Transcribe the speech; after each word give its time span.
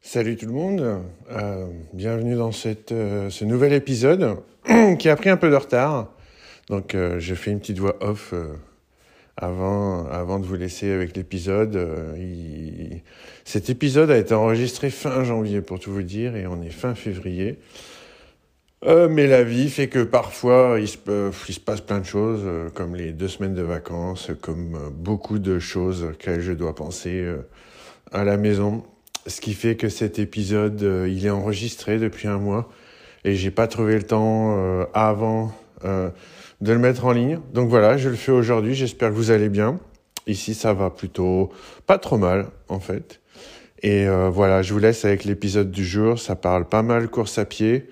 Salut 0.00 0.36
tout 0.36 0.46
le 0.46 0.52
monde, 0.52 1.02
euh, 1.32 1.66
bienvenue 1.92 2.36
dans 2.36 2.52
euh, 2.92 3.30
ce 3.30 3.44
nouvel 3.44 3.72
épisode 3.72 4.36
qui 4.98 5.08
a 5.08 5.16
pris 5.16 5.28
un 5.28 5.36
peu 5.36 5.50
de 5.50 5.56
retard. 5.56 6.12
Donc 6.68 6.94
euh, 6.94 7.18
je 7.18 7.34
fais 7.34 7.50
une 7.50 7.58
petite 7.58 7.80
voix 7.80 7.96
off 8.00 8.32
euh, 8.32 8.54
avant, 9.36 10.38
de 10.38 10.46
vous 10.46 10.54
laisser 10.54 10.92
avec 10.92 11.16
l'épisode. 11.16 11.78
Cet 13.44 13.70
épisode 13.70 14.10
a 14.10 14.16
été 14.16 14.34
enregistré 14.34 14.88
fin 14.88 15.24
janvier 15.24 15.62
pour 15.62 15.80
tout 15.80 15.92
vous 15.92 16.02
dire 16.02 16.36
et 16.36 16.46
on 16.46 16.62
est 16.62 16.70
fin 16.70 16.94
février. 16.94 17.58
Mais 18.86 19.26
la 19.26 19.42
vie 19.42 19.68
fait 19.68 19.88
que 19.88 20.04
parfois 20.04 20.76
il 20.78 20.88
se, 20.88 20.98
il 21.48 21.54
se 21.54 21.60
passe 21.60 21.80
plein 21.80 21.98
de 21.98 22.06
choses, 22.06 22.46
comme 22.74 22.94
les 22.94 23.12
deux 23.12 23.28
semaines 23.28 23.54
de 23.54 23.62
vacances, 23.62 24.30
comme 24.40 24.90
beaucoup 24.92 25.40
de 25.40 25.58
choses 25.58 26.04
auxquelles 26.04 26.40
je 26.40 26.52
dois 26.52 26.74
penser 26.74 27.26
à 28.12 28.24
la 28.24 28.36
maison. 28.36 28.84
Ce 29.28 29.42
qui 29.42 29.52
fait 29.52 29.76
que 29.76 29.90
cet 29.90 30.18
épisode, 30.18 30.82
euh, 30.82 31.06
il 31.06 31.26
est 31.26 31.30
enregistré 31.30 31.98
depuis 31.98 32.28
un 32.28 32.38
mois 32.38 32.70
et 33.24 33.34
j'ai 33.34 33.50
pas 33.50 33.66
trouvé 33.66 33.94
le 33.96 34.02
temps 34.02 34.56
euh, 34.56 34.86
avant 34.94 35.52
euh, 35.84 36.08
de 36.62 36.72
le 36.72 36.78
mettre 36.78 37.04
en 37.04 37.12
ligne. 37.12 37.38
Donc 37.52 37.68
voilà, 37.68 37.98
je 37.98 38.08
le 38.08 38.16
fais 38.16 38.32
aujourd'hui. 38.32 38.74
J'espère 38.74 39.10
que 39.10 39.14
vous 39.14 39.30
allez 39.30 39.50
bien. 39.50 39.78
Ici, 40.26 40.54
ça 40.54 40.72
va 40.72 40.88
plutôt 40.88 41.50
pas 41.86 41.98
trop 41.98 42.16
mal 42.16 42.46
en 42.70 42.80
fait. 42.80 43.20
Et 43.82 44.08
euh, 44.08 44.30
voilà, 44.30 44.62
je 44.62 44.72
vous 44.72 44.78
laisse 44.78 45.04
avec 45.04 45.24
l'épisode 45.24 45.70
du 45.70 45.84
jour. 45.84 46.18
Ça 46.18 46.34
parle 46.34 46.66
pas 46.66 46.82
mal 46.82 47.08
course 47.08 47.36
à 47.36 47.44
pied. 47.44 47.90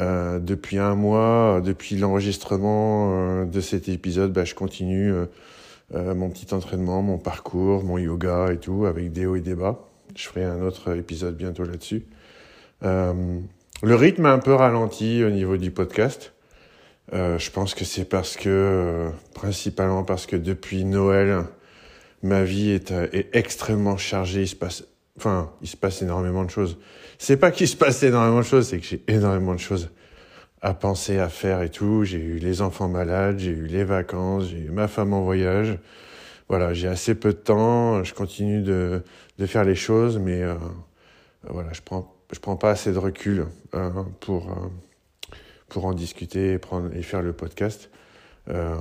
Euh, 0.00 0.38
depuis 0.38 0.78
un 0.78 0.94
mois, 0.94 1.60
depuis 1.60 1.96
l'enregistrement 1.96 3.44
de 3.44 3.60
cet 3.60 3.88
épisode, 3.88 4.32
bah, 4.32 4.44
je 4.44 4.54
continue 4.54 5.12
mon 5.92 6.30
petit 6.30 6.54
entraînement, 6.54 7.02
mon 7.02 7.18
parcours, 7.18 7.82
mon 7.82 7.98
yoga 7.98 8.52
et 8.52 8.58
tout, 8.58 8.86
avec 8.86 9.10
des 9.10 9.26
hauts 9.26 9.34
et 9.34 9.40
des 9.40 9.56
bas. 9.56 9.87
Je 10.16 10.26
ferai 10.26 10.44
un 10.44 10.62
autre 10.62 10.96
épisode 10.96 11.36
bientôt 11.36 11.64
là-dessus. 11.64 12.04
Euh, 12.82 13.40
le 13.82 13.94
rythme 13.94 14.26
a 14.26 14.32
un 14.32 14.38
peu 14.38 14.54
ralenti 14.54 15.22
au 15.24 15.30
niveau 15.30 15.56
du 15.56 15.70
podcast. 15.70 16.32
Euh, 17.12 17.38
je 17.38 17.50
pense 17.50 17.74
que 17.74 17.84
c'est 17.84 18.04
parce 18.04 18.36
que, 18.36 18.48
euh, 18.48 19.10
principalement 19.34 20.04
parce 20.04 20.26
que 20.26 20.36
depuis 20.36 20.84
Noël, 20.84 21.44
ma 22.22 22.44
vie 22.44 22.70
est, 22.70 22.90
est 22.90 23.34
extrêmement 23.34 23.96
chargée. 23.96 24.42
Il 24.42 24.48
se 24.48 24.56
passe, 24.56 24.84
enfin, 25.16 25.52
il 25.62 25.68
se 25.68 25.76
passe 25.76 26.02
énormément 26.02 26.44
de 26.44 26.50
choses. 26.50 26.78
C'est 27.18 27.36
pas 27.36 27.50
qu'il 27.50 27.68
se 27.68 27.76
passe 27.76 28.02
énormément 28.02 28.40
de 28.40 28.44
choses, 28.44 28.68
c'est 28.68 28.78
que 28.78 28.86
j'ai 28.86 29.02
énormément 29.08 29.54
de 29.54 29.60
choses 29.60 29.90
à 30.60 30.74
penser, 30.74 31.18
à 31.18 31.28
faire 31.28 31.62
et 31.62 31.70
tout. 31.70 32.04
J'ai 32.04 32.18
eu 32.18 32.38
les 32.38 32.60
enfants 32.62 32.88
malades, 32.88 33.38
j'ai 33.38 33.50
eu 33.50 33.66
les 33.66 33.84
vacances, 33.84 34.48
j'ai 34.50 34.58
eu 34.58 34.70
ma 34.70 34.88
femme 34.88 35.12
en 35.12 35.22
voyage. 35.22 35.78
Voilà, 36.48 36.72
j'ai 36.72 36.88
assez 36.88 37.14
peu 37.14 37.32
de 37.32 37.38
temps. 37.38 38.02
Je 38.04 38.14
continue 38.14 38.62
de, 38.62 39.02
de 39.38 39.46
faire 39.46 39.64
les 39.64 39.74
choses, 39.74 40.18
mais 40.18 40.42
euh, 40.42 40.54
voilà, 41.48 41.72
je 41.72 41.80
prends, 41.82 42.14
je 42.32 42.38
prends 42.38 42.56
pas 42.56 42.70
assez 42.70 42.92
de 42.92 42.98
recul 42.98 43.46
euh, 43.74 43.90
pour, 44.20 44.56
pour 45.68 45.84
en 45.84 45.92
discuter 45.92 46.52
et, 46.54 46.58
prendre, 46.58 46.94
et 46.94 47.02
faire 47.02 47.22
le 47.22 47.32
podcast. 47.32 47.90
Euh, 48.50 48.74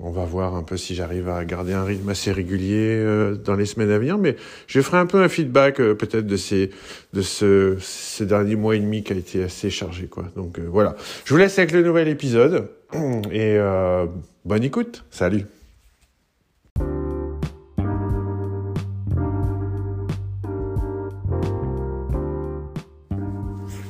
on 0.00 0.10
va 0.10 0.24
voir 0.24 0.54
un 0.54 0.62
peu 0.62 0.76
si 0.76 0.94
j'arrive 0.94 1.28
à 1.28 1.44
garder 1.44 1.72
un 1.72 1.82
rythme 1.82 2.08
assez 2.08 2.30
régulier 2.30 2.96
euh, 2.96 3.34
dans 3.34 3.56
les 3.56 3.66
semaines 3.66 3.90
à 3.90 3.98
venir, 3.98 4.16
mais 4.16 4.36
je 4.68 4.80
ferai 4.80 4.98
un 4.98 5.06
peu 5.06 5.20
un 5.22 5.28
feedback 5.28 5.80
euh, 5.80 5.94
peut-être 5.94 6.26
de 6.26 6.36
ces 6.36 6.70
de 7.12 7.22
ce, 7.22 7.76
ce 7.80 8.22
dernier 8.22 8.54
mois 8.54 8.76
et 8.76 8.80
demi 8.80 9.02
qui 9.02 9.12
a 9.12 9.16
été 9.16 9.42
assez 9.42 9.70
chargé, 9.70 10.06
quoi. 10.06 10.24
Donc 10.36 10.60
voilà, 10.60 10.94
je 11.24 11.34
vous 11.34 11.38
laisse 11.38 11.58
avec 11.58 11.72
le 11.72 11.82
nouvel 11.82 12.08
épisode 12.08 12.70
et 13.32 13.58
bonne 14.44 14.64
écoute. 14.64 15.04
Salut. 15.10 15.57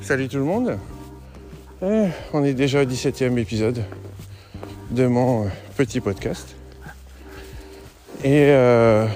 Salut 0.08 0.28
tout 0.28 0.38
le 0.38 0.44
monde. 0.44 0.78
Euh, 1.82 2.08
on 2.32 2.42
est 2.42 2.54
déjà 2.54 2.80
au 2.80 2.86
17e 2.86 3.36
épisode 3.36 3.84
de 4.90 5.06
mon 5.06 5.44
euh, 5.44 5.48
petit 5.76 6.00
podcast. 6.00 6.56
Et, 8.24 8.46
euh, 8.48 9.06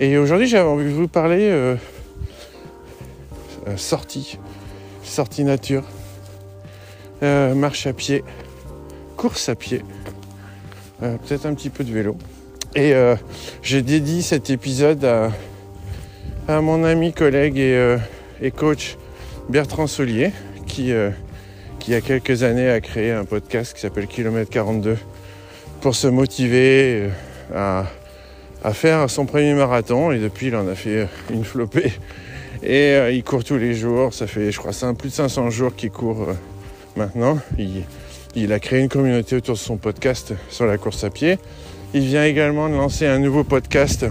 et 0.00 0.16
aujourd'hui, 0.16 0.46
j'avais 0.46 0.66
envie 0.66 0.86
de 0.86 0.94
vous 0.94 1.06
parler 1.06 1.50
euh, 1.50 1.76
sortie, 3.76 4.38
sortie 5.02 5.44
nature, 5.44 5.84
marche 7.20 7.86
à 7.86 7.92
pied, 7.92 8.24
course 9.18 9.50
à 9.50 9.54
pied, 9.54 9.82
peut-être 11.00 11.44
un 11.44 11.52
petit 11.52 11.68
peu 11.68 11.84
de 11.84 11.92
vélo. 11.92 12.16
Et 12.74 12.94
je 13.60 13.76
dédie 13.76 14.22
cet 14.22 14.48
épisode 14.48 15.04
à, 15.04 15.30
à 16.48 16.62
mon 16.62 16.84
ami, 16.84 17.12
collègue 17.12 17.58
et, 17.58 17.98
et 18.40 18.50
coach 18.50 18.96
Bertrand 19.48 19.86
Soulier, 19.86 20.32
qui, 20.66 20.92
euh, 20.92 21.10
qui 21.78 21.90
il 21.90 21.94
y 21.94 21.96
a 21.96 22.00
quelques 22.00 22.42
années 22.42 22.68
a 22.68 22.80
créé 22.80 23.10
un 23.10 23.24
podcast 23.24 23.74
qui 23.74 23.80
s'appelle 23.80 24.06
Kilomètre 24.06 24.50
42 24.50 24.96
pour 25.80 25.94
se 25.94 26.06
motiver 26.06 27.08
euh, 27.52 27.82
à, 28.62 28.72
faire 28.72 29.08
son 29.08 29.26
premier 29.26 29.54
marathon. 29.54 30.12
Et 30.12 30.18
depuis, 30.18 30.48
il 30.48 30.56
en 30.56 30.68
a 30.68 30.74
fait 30.74 31.08
une 31.30 31.44
flopée. 31.44 31.92
Et 32.62 32.92
euh, 32.94 33.10
il 33.10 33.24
court 33.24 33.44
tous 33.44 33.56
les 33.56 33.74
jours. 33.74 34.12
Ça 34.12 34.26
fait, 34.26 34.52
je 34.52 34.58
crois, 34.58 34.72
plus 34.94 35.08
de 35.08 35.14
500 35.14 35.50
jours 35.50 35.74
qu'il 35.74 35.90
court 35.90 36.28
euh, 36.28 36.34
maintenant. 36.96 37.38
Il, 38.36 38.52
a 38.52 38.58
créé 38.60 38.80
une 38.80 38.88
communauté 38.88 39.36
autour 39.36 39.54
de 39.54 39.60
son 39.60 39.76
podcast 39.76 40.34
sur 40.50 40.66
la 40.66 40.78
course 40.78 41.04
à 41.04 41.10
pied. 41.10 41.38
Il 41.94 42.02
vient 42.02 42.24
également 42.24 42.68
de 42.68 42.74
lancer 42.74 43.06
un 43.06 43.18
nouveau 43.18 43.42
podcast, 43.42 44.06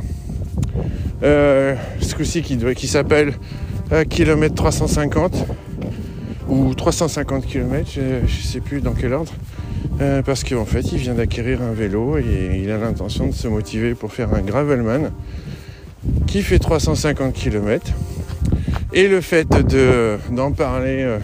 euh, 1.23 1.75
ce 2.01 2.15
coup-ci 2.15 2.41
qui 2.41 2.87
s'appelle 2.87 3.33
Kilomètre 4.09 4.55
350 4.55 5.45
ou 6.49 6.73
350 6.73 7.45
km, 7.45 7.89
je 7.93 8.01
ne 8.01 8.27
sais 8.27 8.59
plus 8.59 8.81
dans 8.81 8.93
quel 8.93 9.13
ordre, 9.13 9.31
euh, 10.01 10.21
parce 10.21 10.43
qu'en 10.43 10.65
fait 10.65 10.91
il 10.91 10.97
vient 10.97 11.13
d'acquérir 11.13 11.61
un 11.61 11.73
vélo 11.73 12.17
et 12.17 12.61
il 12.63 12.71
a 12.71 12.77
l'intention 12.77 13.27
de 13.27 13.33
se 13.33 13.47
motiver 13.47 13.93
pour 13.93 14.11
faire 14.11 14.33
un 14.33 14.41
gravelman 14.41 15.11
qui 16.27 16.41
fait 16.41 16.59
350 16.59 17.33
km. 17.33 17.91
Et 18.93 19.07
le 19.07 19.21
fait 19.21 19.47
de, 19.47 20.17
d'en 20.31 20.51
parler 20.51 21.03
euh, 21.03 21.19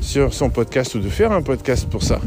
sur 0.00 0.34
son 0.34 0.50
podcast 0.50 0.96
ou 0.96 0.98
de 0.98 1.08
faire 1.08 1.30
un 1.30 1.42
podcast 1.42 1.88
pour 1.88 2.02
ça, 2.02 2.20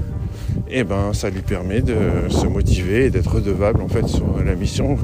et 0.69 0.83
ben 0.83 1.13
ça 1.13 1.29
lui 1.29 1.41
permet 1.41 1.81
de 1.81 2.29
se 2.29 2.45
motiver 2.47 3.05
et 3.05 3.09
d'être 3.09 3.35
redevable 3.35 3.81
en 3.81 3.89
fait 3.89 4.07
sur 4.07 4.41
la 4.43 4.55
mission 4.55 4.97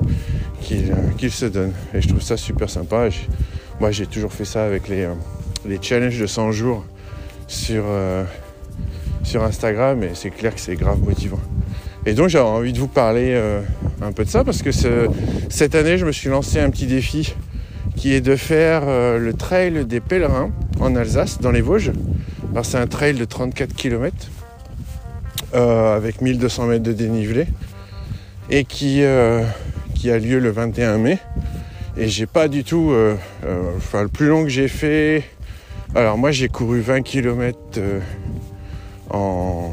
qu'il, 0.62 1.32
se 1.32 1.46
donne. 1.46 1.74
Et 1.94 2.02
je 2.02 2.08
trouve 2.08 2.22
ça 2.22 2.38
super 2.38 2.70
sympa. 2.70 3.10
Moi 3.80 3.92
j'ai 3.92 4.06
toujours 4.06 4.32
fait 4.34 4.46
ça 4.46 4.66
avec 4.66 4.88
les, 4.88 5.04
euh, 5.04 5.14
les 5.66 5.80
challenges 5.82 6.20
de 6.20 6.28
100 6.28 6.52
jours 6.52 6.86
sur, 7.48 7.84
euh, 7.88 8.24
sur 9.24 9.44
Instagram 9.44 10.04
et 10.04 10.12
c'est 10.14 10.30
clair 10.32 10.54
que 10.54 10.60
c'est 10.62 10.76
grave 10.76 11.00
motivant. 11.00 11.40
Et 12.06 12.14
donc 12.14 12.30
j'avais 12.30 12.46
envie 12.46 12.74
de 12.74 12.80
vous 12.80 12.88
parler 12.88 13.32
euh, 13.34 13.62
un 14.02 14.12
peu 14.12 14.24
de 14.26 14.30
ça 14.30 14.44
parce 14.44 14.62
que 14.62 14.72
ce- 14.72 15.08
cette 15.50 15.76
année 15.76 15.98
je 15.98 16.06
me 16.06 16.12
suis 16.12 16.30
lancé 16.30 16.60
un 16.60 16.70
petit 16.70 16.86
défi 16.88 17.36
qui 17.96 18.14
est 18.14 18.22
de 18.22 18.36
faire 18.36 18.82
le 18.86 19.32
trail 19.34 19.86
des 19.86 20.02
pèlerins 20.02 20.52
en 20.82 20.96
Alsace, 20.98 21.40
dans 21.40 21.52
les 21.52 21.62
Vosges. 21.62 21.94
Alors 22.52 22.66
c'est 22.66 22.78
un 22.78 22.88
trail 22.88 23.14
de 23.14 23.24
34 23.24 23.74
km 23.74 24.14
avec 25.54 26.22
1200 26.22 26.66
mètres 26.66 26.84
de 26.84 26.92
dénivelé 26.92 27.48
et 28.50 28.66
qui, 28.66 29.02
qui 29.96 30.12
a 30.12 30.20
lieu 30.20 30.40
le 30.40 30.50
21 30.52 30.98
mai. 30.98 31.20
Et 31.98 32.08
j'ai 32.08 32.26
pas 32.26 32.48
du 32.48 32.64
tout... 32.64 32.92
euh, 32.92 33.16
euh, 33.46 33.72
Enfin 33.78 34.04
le 34.04 34.10
plus 34.10 34.28
long 34.28 34.44
que 34.44 34.50
j'ai 34.50 34.68
fait... 34.68 35.24
Alors 35.94 36.18
moi 36.18 36.32
j'ai 36.32 36.50
couru 36.50 36.82
20 36.82 37.04
km 37.04 37.58
en, 39.10 39.72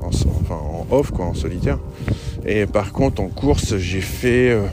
en, 0.00 0.06
enfin, 0.06 0.54
en 0.54 0.86
off, 0.90 1.10
quoi, 1.10 1.26
en 1.26 1.34
solitaire. 1.34 1.78
Et 2.46 2.66
par 2.66 2.92
contre 2.92 3.20
en 3.20 3.28
course 3.28 3.76
j'ai 3.76 4.00
fait... 4.00 4.50
euh, 4.50 4.66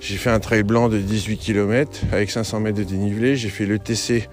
j'ai 0.00 0.16
fait 0.16 0.30
un 0.30 0.40
trail 0.40 0.64
blanc 0.64 0.88
de 0.88 0.98
18 0.98 1.36
km 1.36 2.00
avec 2.10 2.30
500 2.30 2.58
mètres 2.58 2.78
de 2.78 2.82
dénivelé. 2.82 3.36
J'ai 3.36 3.50
fait 3.50 3.66
le 3.66 3.78
TC 3.78 4.28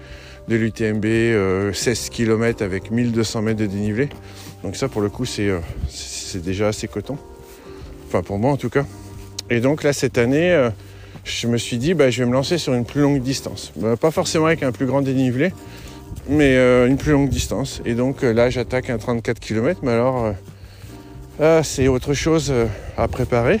de 0.48 0.56
l'UTMB, 0.56 1.04
euh, 1.04 1.72
16 1.72 2.08
km 2.08 2.64
avec 2.64 2.90
1200 2.90 3.42
mètres 3.42 3.60
de 3.60 3.66
dénivelé. 3.66 4.08
Donc 4.64 4.74
ça, 4.74 4.88
pour 4.88 5.00
le 5.00 5.08
coup, 5.08 5.24
c'est 5.24 5.48
euh, 5.48 5.60
déjà 6.34 6.66
assez 6.68 6.88
coton. 6.88 7.16
Enfin, 8.08 8.22
pour 8.22 8.40
moi, 8.40 8.50
en 8.50 8.56
tout 8.56 8.68
cas. 8.68 8.84
Et 9.48 9.60
donc 9.60 9.84
là, 9.84 9.92
cette 9.92 10.18
année, 10.18 10.50
euh, 10.50 10.70
je 11.24 11.46
me 11.46 11.58
suis 11.58 11.78
dit, 11.78 11.94
bah, 11.94 12.10
je 12.10 12.22
vais 12.22 12.28
me 12.28 12.32
lancer 12.32 12.58
sur 12.58 12.74
une 12.74 12.84
plus 12.84 13.00
longue 13.00 13.20
distance. 13.20 13.72
Bah, 13.76 13.96
pas 13.96 14.10
forcément 14.10 14.46
avec 14.46 14.62
un 14.62 14.72
plus 14.72 14.86
grand 14.86 15.02
dénivelé, 15.02 15.52
mais 16.28 16.56
euh, 16.56 16.86
une 16.86 16.96
plus 16.96 17.12
longue 17.12 17.28
distance. 17.28 17.80
Et 17.84 17.94
donc 17.94 18.22
euh, 18.22 18.32
là, 18.32 18.50
j'attaque 18.50 18.90
un 18.90 18.98
34 18.98 19.38
km, 19.38 19.80
mais 19.82 19.92
alors, 19.92 20.24
euh, 20.24 20.32
là, 21.38 21.62
c'est 21.62 21.88
autre 21.88 22.14
chose 22.14 22.52
à 22.96 23.08
préparer. 23.08 23.60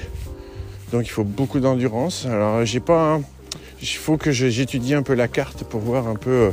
Donc 0.92 1.06
il 1.06 1.10
faut 1.10 1.24
beaucoup 1.24 1.60
d'endurance. 1.60 2.26
Alors 2.26 2.64
j'ai 2.64 2.80
pas. 2.80 3.20
Il 3.82 3.88
faut 3.88 4.16
que 4.16 4.30
j'étudie 4.30 4.94
un 4.94 5.02
peu 5.02 5.14
la 5.14 5.28
carte 5.28 5.64
pour 5.64 5.80
voir 5.80 6.06
un 6.06 6.16
peu 6.16 6.50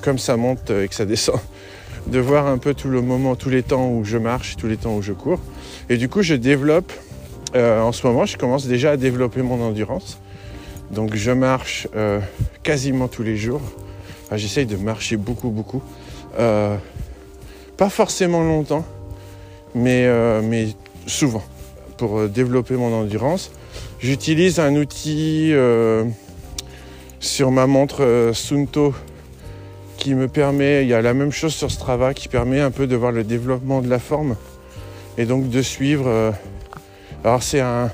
comme 0.00 0.18
ça 0.18 0.36
monte 0.36 0.70
et 0.70 0.88
que 0.88 0.94
ça 0.94 1.04
descend. 1.04 1.40
De 2.06 2.20
voir 2.20 2.46
un 2.46 2.56
peu 2.56 2.72
tout 2.72 2.88
le 2.88 3.02
moment, 3.02 3.34
tous 3.36 3.50
les 3.50 3.62
temps 3.62 3.90
où 3.90 4.02
je 4.02 4.16
marche, 4.16 4.56
tous 4.56 4.68
les 4.68 4.78
temps 4.78 4.94
où 4.94 5.02
je 5.02 5.12
cours. 5.12 5.40
Et 5.90 5.98
du 5.98 6.08
coup 6.08 6.22
je 6.22 6.34
développe. 6.34 6.90
Euh, 7.54 7.80
en 7.80 7.92
ce 7.92 8.06
moment, 8.06 8.26
je 8.26 8.36
commence 8.36 8.66
déjà 8.66 8.92
à 8.92 8.96
développer 8.96 9.42
mon 9.42 9.62
endurance. 9.62 10.18
Donc 10.90 11.14
je 11.14 11.30
marche 11.30 11.88
euh, 11.96 12.20
quasiment 12.62 13.08
tous 13.08 13.22
les 13.22 13.36
jours. 13.36 13.60
J'essaye 14.32 14.66
de 14.66 14.76
marcher 14.76 15.16
beaucoup, 15.16 15.50
beaucoup. 15.50 15.82
Euh, 16.38 16.76
pas 17.76 17.88
forcément 17.88 18.42
longtemps, 18.42 18.84
mais, 19.74 20.06
mais 20.42 20.68
souvent 21.06 21.42
pour 21.96 22.28
développer 22.28 22.74
mon 22.74 22.92
endurance. 22.92 23.50
J'utilise 24.00 24.60
un 24.60 24.74
outil 24.76 25.52
sur 27.20 27.50
ma 27.50 27.66
montre 27.66 28.30
Sunto 28.34 28.94
qui 29.96 30.14
me 30.14 30.28
permet, 30.28 30.82
il 30.82 30.88
y 30.88 30.94
a 30.94 31.02
la 31.02 31.14
même 31.14 31.32
chose 31.32 31.54
sur 31.54 31.70
Strava, 31.70 32.14
qui 32.14 32.28
permet 32.28 32.60
un 32.60 32.70
peu 32.70 32.86
de 32.86 32.94
voir 32.94 33.12
le 33.12 33.24
développement 33.24 33.80
de 33.80 33.88
la 33.88 33.98
forme 33.98 34.36
et 35.16 35.24
donc 35.24 35.48
de 35.48 35.62
suivre. 35.62 36.34
Alors 37.24 37.42
c'est 37.42 37.60
un, 37.60 37.90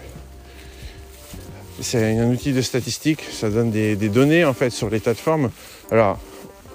c'est 1.81 2.19
un 2.19 2.31
outil 2.31 2.53
de 2.53 2.63
statistique, 2.63 3.21
ça 3.33 3.51
donne 3.51 3.71
des, 3.71 3.97
données 3.97 4.45
en 4.45 4.55
fait 4.55 4.71
sur 4.71 4.91
l'état 4.91 5.13
de 5.13 5.19
forme. 5.19 5.51
Alors, 5.91 6.19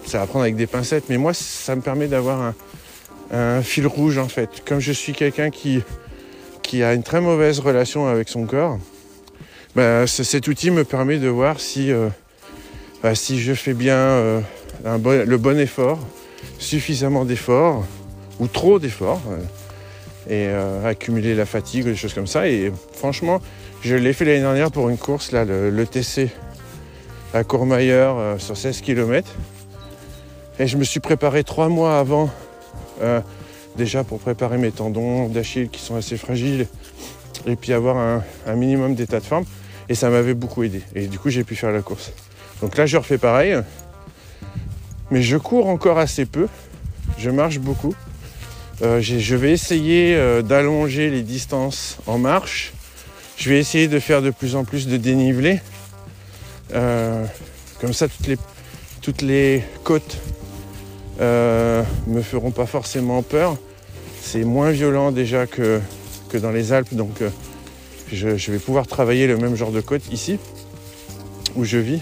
ça 0.05 0.19
va 0.19 0.27
prendre 0.27 0.43
avec 0.43 0.55
des 0.55 0.67
pincettes, 0.67 1.05
mais 1.09 1.17
moi, 1.17 1.33
ça 1.33 1.75
me 1.75 1.81
permet 1.81 2.07
d'avoir 2.07 2.53
un, 3.31 3.61
fil 3.61 3.85
rouge 3.85 4.17
en 4.17 4.27
fait. 4.27 4.63
Comme 4.65 4.79
je 4.79 4.91
suis 4.91 5.13
quelqu'un 5.13 5.51
qui, 5.51 5.81
qui 6.63 6.83
a 6.83 6.93
une 6.93 7.03
très 7.03 7.21
mauvaise 7.21 7.59
relation 7.59 8.07
avec 8.07 8.27
son 8.27 8.45
corps, 8.45 8.79
bah, 9.75 10.07
cet 10.07 10.47
outil 10.47 10.71
me 10.71 10.83
permet 10.83 11.19
de 11.19 11.27
voir 11.27 11.59
si, 11.59 11.91
euh, 11.91 12.09
bah, 13.03 13.13
si 13.13 13.39
je 13.39 13.53
fais 13.53 13.73
bien 13.73 13.95
euh, 13.95 14.41
le 14.83 15.37
bon 15.37 15.59
effort, 15.59 15.99
suffisamment 16.57 17.23
d'efforts 17.23 17.85
ou 18.39 18.47
trop 18.47 18.79
d'efforts, 18.79 19.21
euh, 19.29 19.37
et 20.29 20.47
accumuler 20.85 21.33
la 21.33 21.45
fatigue, 21.45 21.85
des 21.85 21.95
choses 21.95 22.13
comme 22.13 22.27
ça. 22.27 22.47
Et 22.47 22.71
franchement, 22.93 23.41
je 23.81 23.95
l'ai 23.95 24.11
fait 24.11 24.25
l'année 24.25 24.41
dernière 24.41 24.71
pour 24.71 24.89
une 24.89 24.97
course, 24.97 25.31
là, 25.31 25.45
le, 25.45 25.85
TC 25.85 26.29
à 27.33 27.45
Courmayeur 27.45 28.17
euh, 28.17 28.37
sur 28.37 28.57
16 28.57 28.81
km. 28.81 29.29
Et 30.59 30.67
je 30.67 30.75
me 30.75 30.83
suis 30.83 30.99
préparé 30.99 31.45
trois 31.45 31.69
mois 31.69 31.97
avant, 31.97 32.29
euh, 33.01 33.21
déjà 33.77 34.03
pour 34.03 34.19
préparer 34.19 34.57
mes 34.57 34.71
tendons 34.71 35.29
d'Achille 35.29 35.69
qui 35.69 35.79
sont 35.79 35.95
assez 35.95 36.17
fragiles, 36.17 36.67
et 37.45 37.55
puis 37.55 37.71
avoir 37.71 37.95
un, 37.97 38.55
minimum 38.55 38.95
d'état 38.95 39.21
de 39.21 39.25
forme. 39.25 39.45
Et 39.87 39.95
ça 39.95 40.09
m'avait 40.09 40.33
beaucoup 40.33 40.63
aidé. 40.63 40.81
Et 40.93 41.07
du 41.07 41.17
coup, 41.17 41.29
j'ai 41.29 41.45
pu 41.45 41.55
faire 41.55 41.71
la 41.71 41.81
course. 41.81 42.11
Donc 42.61 42.75
là, 42.77 42.85
je 42.85 42.97
refais 42.97 43.17
pareil. 43.17 43.57
Mais 45.09 45.21
je 45.21 45.37
cours 45.37 45.67
encore 45.67 45.97
assez 45.97 46.25
peu. 46.25 46.47
Je 47.17 47.29
marche 47.29 47.59
beaucoup. 47.59 47.95
Euh, 48.81 49.01
je 49.01 49.35
vais 49.35 49.51
essayer 49.51 50.17
d'allonger 50.43 51.09
les 51.09 51.21
distances 51.21 51.97
en 52.07 52.17
marche 52.17 52.73
je 53.39 53.49
vais 53.49 53.59
essayer 53.59 53.87
de 53.87 53.99
faire 53.99 54.21
de 54.21 54.31
plus 54.31 54.57
en 54.57 54.65
plus 54.65 54.85
de 54.85 54.97
dénivelé. 54.97 55.61
Euh, 56.73 57.25
comme 57.79 57.93
ça, 57.93 58.09
toutes 58.09 58.27
les, 58.27 58.37
toutes 59.01 59.21
les 59.21 59.63
côtes 59.85 60.17
euh, 61.21 61.81
me 62.05 62.21
feront 62.21 62.51
pas 62.51 62.65
forcément 62.65 63.23
peur. 63.23 63.55
C'est 64.21 64.43
moins 64.43 64.71
violent 64.71 65.13
déjà 65.13 65.47
que, 65.47 65.79
que 66.27 66.37
dans 66.37 66.51
les 66.51 66.73
Alpes, 66.73 66.93
donc 66.93 67.21
euh, 67.21 67.29
je, 68.11 68.51
vais 68.51 68.59
pouvoir 68.59 68.87
travailler 68.87 69.25
le 69.25 69.37
même 69.37 69.55
genre 69.55 69.71
de 69.71 69.79
côte 69.79 70.11
ici, 70.11 70.37
où 71.55 71.63
je 71.63 71.77
vis, 71.77 72.01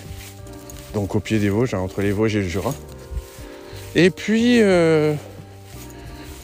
donc 0.96 1.14
au 1.14 1.20
pied 1.20 1.38
des 1.38 1.50
Vosges, 1.50 1.76
hein, 1.76 1.80
entre 1.80 2.02
les 2.02 2.12
Vosges 2.12 2.36
et 2.36 2.42
le 2.42 2.48
Jura. 2.48 2.74
Et 3.94 4.10
puis, 4.10 4.60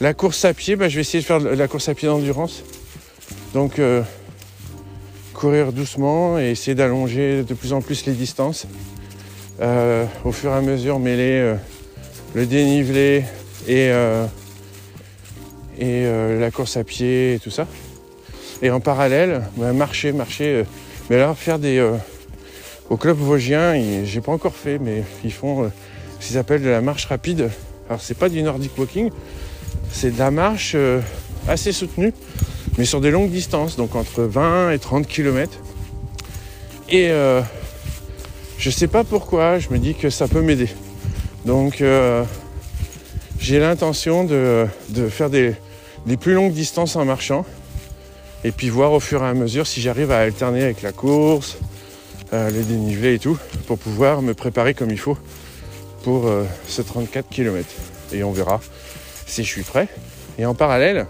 la 0.04 0.12
course 0.12 0.44
à 0.44 0.52
pied, 0.52 0.76
bah, 0.76 0.90
je 0.90 0.96
vais 0.96 1.00
essayer 1.00 1.20
de 1.20 1.26
faire 1.26 1.40
la 1.40 1.66
course 1.66 1.88
à 1.88 1.94
pied 1.94 2.06
d'endurance. 2.08 2.62
Donc, 3.54 3.80
courir 5.32 5.72
doucement 5.72 6.38
et 6.38 6.50
essayer 6.50 6.74
d'allonger 6.74 7.42
de 7.42 7.54
plus 7.54 7.72
en 7.72 7.80
plus 7.80 8.04
les 8.04 8.12
distances. 8.12 8.66
Euh, 9.60 10.04
au 10.24 10.32
fur 10.32 10.50
et 10.50 10.54
à 10.54 10.60
mesure, 10.60 10.98
mêler 10.98 11.38
euh, 11.38 11.54
le 12.34 12.44
dénivelé 12.44 13.24
et, 13.68 13.88
euh, 13.90 14.26
la 15.80 16.50
course 16.50 16.76
à 16.76 16.84
pied 16.84 17.34
et 17.34 17.38
tout 17.38 17.50
ça. 17.50 17.66
Et 18.62 18.70
en 18.70 18.80
parallèle, 18.80 19.42
bah, 19.56 19.72
marcher, 19.72 20.12
marcher. 20.12 20.64
mais 21.08 21.16
là, 21.18 21.34
faire 21.34 21.58
des. 21.58 21.82
au 22.90 22.96
club 22.96 23.16
vosgien, 23.16 23.74
j'ai 24.04 24.20
pas 24.20 24.32
encore 24.32 24.54
fait, 24.54 24.78
mais 24.78 25.02
ils 25.24 25.32
font 25.32 25.70
ce 26.20 26.26
qu'ils 26.26 26.38
appellent 26.38 26.62
de 26.62 26.68
la 26.68 26.80
marche 26.80 27.06
rapide. 27.06 27.48
Alors, 27.88 28.00
c'est 28.00 28.18
pas 28.18 28.28
du 28.28 28.42
nordic 28.42 28.76
walking, 28.78 29.10
c'est 29.94 30.10
de 30.10 30.18
la 30.18 30.30
marche 30.30 30.76
assez 31.48 31.72
soutenue 31.72 32.12
mais 32.78 32.84
sur 32.84 33.00
des 33.00 33.10
longues 33.10 33.30
distances, 33.30 33.76
donc 33.76 33.94
entre 33.94 34.22
20 34.22 34.72
et 34.72 34.78
30 34.78 35.06
km. 35.06 35.52
Et 36.88 37.10
euh, 37.10 37.40
je 38.58 38.70
sais 38.70 38.88
pas 38.88 39.04
pourquoi, 39.04 39.58
je 39.58 39.70
me 39.70 39.78
dis 39.78 39.94
que 39.94 40.10
ça 40.10 40.28
peut 40.28 40.42
m'aider. 40.42 40.68
Donc 41.44 41.80
euh, 41.80 42.24
j'ai 43.38 43.60
l'intention 43.60 44.24
de, 44.24 44.66
faire 45.08 45.30
des, 45.30 45.56
plus 46.20 46.34
longues 46.34 46.52
distances 46.52 46.96
en 46.96 47.04
marchant 47.04 47.44
et 48.42 48.50
puis 48.50 48.68
voir 48.68 48.92
au 48.92 49.00
fur 49.00 49.22
et 49.22 49.28
à 49.28 49.34
mesure 49.34 49.66
si 49.66 49.80
j'arrive 49.80 50.10
à 50.10 50.18
alterner 50.18 50.64
avec 50.64 50.82
la 50.82 50.92
course, 50.92 51.58
euh, 52.32 52.50
les 52.50 52.62
dénivelés 52.62 53.14
et 53.14 53.18
tout, 53.18 53.38
pour 53.66 53.78
pouvoir 53.78 54.20
me 54.20 54.34
préparer 54.34 54.74
comme 54.74 54.90
il 54.90 54.98
faut 54.98 55.18
pour 56.02 56.30
ce 56.68 56.82
34 56.82 57.30
km. 57.30 57.66
Et 58.12 58.22
on 58.24 58.32
verra 58.32 58.60
je 59.42 59.48
suis 59.48 59.62
prêt. 59.62 59.88
Et 60.38 60.46
en 60.46 60.54
parallèle, 60.54 61.06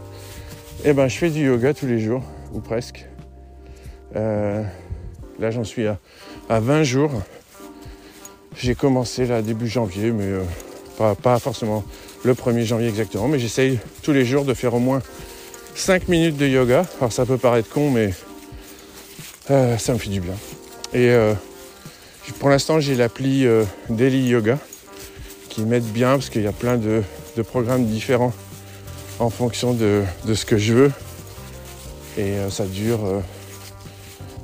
eh 0.84 0.92
ben, 0.92 1.08
je 1.08 1.16
fais 1.16 1.30
du 1.30 1.46
yoga 1.46 1.72
tous 1.74 1.86
les 1.86 1.98
jours, 1.98 2.22
ou 2.52 2.60
presque. 2.60 3.06
Euh, 4.16 4.62
là, 5.38 5.50
j'en 5.50 5.64
suis 5.64 5.86
à, 5.86 5.98
20 6.48 6.82
jours. 6.82 7.10
J'ai 8.56 8.74
commencé 8.74 9.26
là 9.26 9.42
début 9.42 9.66
janvier, 9.66 10.12
mais 10.12 10.24
euh, 10.26 11.14
pas, 11.14 11.38
forcément 11.38 11.84
le 12.22 12.34
1er 12.34 12.64
janvier 12.64 12.88
exactement, 12.88 13.28
mais 13.28 13.38
j'essaye 13.38 13.78
tous 14.02 14.12
les 14.12 14.24
jours 14.24 14.44
de 14.44 14.54
faire 14.54 14.74
au 14.74 14.78
moins 14.78 15.02
5 15.74 16.08
minutes 16.08 16.36
de 16.36 16.46
yoga. 16.46 16.84
Alors 17.00 17.12
ça 17.12 17.26
peut 17.26 17.38
paraître 17.38 17.68
con, 17.68 17.90
mais 17.90 18.12
euh, 19.50 19.76
ça 19.78 19.92
me 19.92 19.98
fait 19.98 20.10
du 20.10 20.20
bien. 20.20 20.34
Et 20.92 21.12
pour 22.38 22.48
l'instant, 22.48 22.78
j'ai 22.78 22.94
l'appli 22.94 23.46
Daily 23.90 24.28
Yoga 24.28 24.58
qui 25.48 25.62
m'aide 25.62 25.84
bien 25.84 26.12
parce 26.12 26.30
qu'il 26.30 26.42
y 26.42 26.46
a 26.46 26.52
plein 26.52 26.76
de 26.76 27.02
programmes 27.42 27.86
différents 27.86 28.32
en 29.18 29.30
fonction 29.30 29.74
de, 29.74 30.04
ce 30.32 30.44
que 30.44 30.58
je 30.58 30.74
veux. 30.74 30.92
Et 32.16 32.38
euh, 32.38 32.50
ça 32.50 32.64
dure 32.64 33.04
euh, 33.04 33.20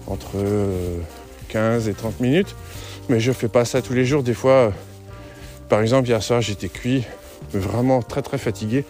entre 0.07 0.37
15 1.49 1.87
euh, 1.87 1.91
et 1.91 1.95
30 1.95 2.21
minutes. 2.21 2.55
Mais 3.09 3.21
je 3.21 3.33
fais 3.33 3.49
pas 3.49 3.65
ça 3.65 3.83
tous 3.83 3.93
les 3.93 4.05
jours. 4.05 4.23
Des 4.23 4.35
fois, 4.35 4.73
par 5.69 5.81
exemple, 5.81 6.09
hier 6.09 6.23
soir, 6.23 6.41
j'étais 6.41 6.69
cuit, 6.69 7.05
vraiment 7.53 8.03
très 8.03 8.23
très 8.23 8.39
fatigué. 8.39 8.85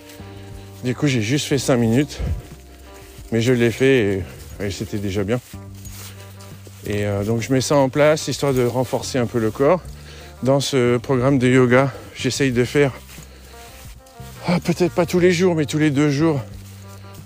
Du 0.85 0.95
coup, 0.95 1.07
j'ai 1.07 1.23
juste 1.23 1.47
fait 1.47 1.59
5 1.59 1.77
minutes. 1.77 2.21
Mais 3.33 3.41
je 3.41 3.53
l'ai 3.53 3.71
fait 3.71 4.25
et, 4.61 4.71
c'était 4.71 4.99
déjà 4.99 5.25
bien. 5.25 5.41
Et 6.87 7.05
donc, 7.25 7.43
je 7.43 7.53
mets 7.53 7.61
ça 7.61 7.77
en 7.77 7.89
place 7.89 8.27
histoire 8.27 8.53
de 8.53 8.65
renforcer 8.65 9.19
un 9.19 9.27
peu 9.27 9.39
le 9.39 9.51
corps. 9.51 9.81
Dans 10.43 10.59
ce 10.59 10.97
programme 10.97 11.39
de 11.39 11.47
yoga, 11.47 11.93
j'essaye 12.15 12.51
de 12.51 12.65
faire 12.65 12.93
ah, 14.47 14.59
peut-être 14.59 14.95
pas 14.95 15.05
tous 15.05 15.19
les 15.19 15.33
jours, 15.33 15.55
mais 15.55 15.67
tous 15.67 15.79
les 15.79 15.91
deux 15.91 16.09
jours, 16.09 16.41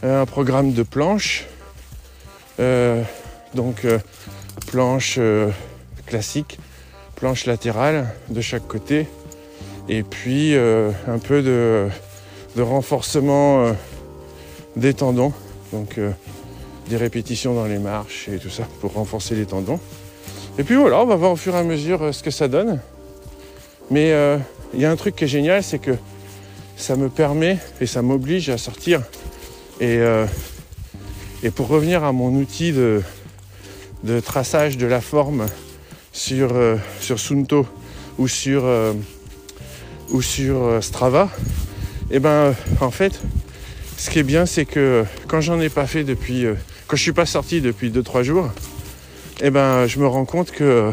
euh, 0.03 0.23
un 0.23 0.27
programme 0.27 0.73
de 0.73 0.83
planches. 0.83 1.47
Euh, 2.59 3.03
donc 3.55 3.85
euh, 3.85 3.99
planche 4.67 5.21
classique, 6.07 6.59
planche 7.15 7.47
latérale 7.47 8.09
de 8.31 8.41
chaque 8.41 8.67
côté, 8.67 9.07
et 9.89 10.03
puis 10.03 10.55
un 10.57 11.19
peu 11.23 11.43
de, 11.43 11.89
renforcement 12.59 13.73
des 14.77 14.95
tendons, 14.95 15.33
donc 15.73 16.01
des 16.89 16.97
répétitions 16.97 17.55
dans 17.55 17.67
les 17.67 17.79
marches 17.79 18.29
et 18.29 18.39
tout 18.39 18.51
ça 18.51 18.65
pour 18.81 18.95
renforcer 18.95 19.37
les 19.37 19.47
tendons. 19.47 19.79
Et 20.59 20.65
puis 20.65 20.75
voilà, 20.75 21.01
on 21.01 21.07
va 21.07 21.17
voir 21.17 21.33
au 21.33 21.37
fur 21.37 21.55
et 21.55 21.59
à 21.59 21.63
mesure 21.63 22.13
ce 22.13 22.23
que 22.23 22.31
ça 22.31 22.49
donne. 22.49 22.81
Mais 23.91 24.13
il 24.73 24.81
y 24.81 24.85
a 24.85 24.91
un 24.91 24.97
truc 24.97 25.15
qui 25.15 25.25
est 25.25 25.29
génial, 25.29 25.63
c'est 25.63 25.79
que 25.79 25.93
ça 26.77 26.97
me 26.97 27.09
permet 27.09 27.59
et 27.81 27.87
ça 27.87 28.03
m'oblige 28.03 28.51
à 28.51 28.59
sortir. 28.59 29.03
Et, 29.81 29.99
euh, 29.99 30.27
pour 31.55 31.69
revenir 31.69 32.05
à 32.05 32.13
mon 32.13 32.35
outil 32.35 32.73
de, 32.73 33.03
traçage 34.21 34.77
de 34.77 34.87
la 34.87 35.01
forme 35.01 35.47
sur, 36.13 36.55
euh, 36.55 36.77
sur 37.01 37.19
Sunto 37.19 37.67
ou 38.19 38.29
sur, 38.29 38.65
euh, 38.65 38.93
Strava, 40.81 41.31
et 42.11 42.17
eh 42.17 42.19
ben 42.19 42.55
en 42.81 42.91
fait, 42.91 43.21
ce 43.97 44.11
qui 44.11 44.19
est 44.19 44.25
bien, 44.25 44.47
c'est 44.47 44.67
que 44.67 45.05
quand 45.27 45.41
j'en 45.41 45.61
ai 45.61 45.69
pas 45.71 45.87
fait 45.87 46.05
depuis, 46.05 46.45
quand 46.87 46.97
je 46.97 47.03
suis 47.03 47.13
pas 47.13 47.27
sorti 47.27 47.61
depuis 47.61 47.91
2-3 47.91 48.23
jours, 48.23 48.51
et 49.41 49.47
eh 49.47 49.51
ben 49.51 49.87
je 49.87 49.99
me 49.99 50.07
rends 50.07 50.27
compte 50.27 50.51
que 50.51 50.93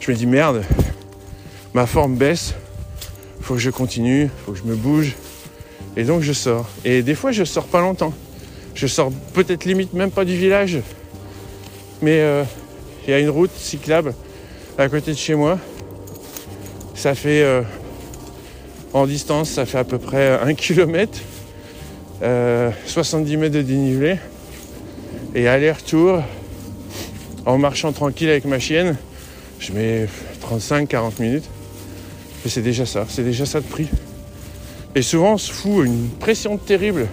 je 0.00 0.10
me 0.10 0.16
dis 0.16 0.26
merde, 0.26 0.62
ma 1.74 1.86
forme 1.86 2.16
baisse, 2.16 2.54
faut 3.44 3.54
que 3.54 3.60
je 3.60 3.70
continue, 3.70 4.30
faut 4.44 4.52
que 4.52 4.58
je 4.58 4.64
me 4.64 4.74
bouge. 4.74 5.14
Et 5.96 6.04
donc 6.04 6.22
je 6.22 6.32
sors. 6.32 6.66
Et 6.84 7.02
des 7.02 7.14
fois 7.14 7.30
je 7.30 7.44
sors 7.44 7.66
pas 7.66 7.80
longtemps. 7.80 8.14
Je 8.74 8.86
sors 8.86 9.12
peut-être 9.34 9.66
limite 9.66 9.92
même 9.92 10.10
pas 10.10 10.24
du 10.24 10.34
village. 10.34 10.78
Mais 12.00 12.20
euh, 12.20 12.42
il 13.06 13.10
y 13.10 13.12
a 13.12 13.18
une 13.18 13.28
route 13.28 13.50
cyclable 13.54 14.14
à 14.78 14.88
côté 14.88 15.12
de 15.12 15.18
chez 15.18 15.34
moi. 15.34 15.58
Ça 16.94 17.14
fait 17.14 17.42
euh, 17.42 17.60
en 18.94 19.06
distance, 19.06 19.50
ça 19.50 19.66
fait 19.66 19.78
à 19.78 19.84
peu 19.84 19.98
près 19.98 20.38
un 20.40 20.54
kilomètre, 20.54 21.18
70 22.86 23.36
mètres 23.36 23.54
de 23.54 23.62
dénivelé. 23.62 24.16
Et 25.34 25.48
aller-retour, 25.48 26.22
en 27.44 27.58
marchant 27.58 27.92
tranquille 27.92 28.30
avec 28.30 28.46
ma 28.46 28.58
chienne, 28.58 28.96
je 29.58 29.72
mets 29.72 30.06
35-40 30.50 31.20
minutes. 31.20 31.50
Et 32.44 32.48
c'est 32.48 32.62
déjà 32.62 32.84
ça, 32.84 33.06
c'est 33.08 33.24
déjà 33.24 33.46
ça 33.46 33.60
de 33.60 33.66
prix. 33.66 33.88
Et 34.94 35.02
souvent 35.02 35.34
on 35.34 35.38
se 35.38 35.50
fout 35.50 35.86
une 35.86 36.08
pression 36.10 36.56
terrible 36.56 37.08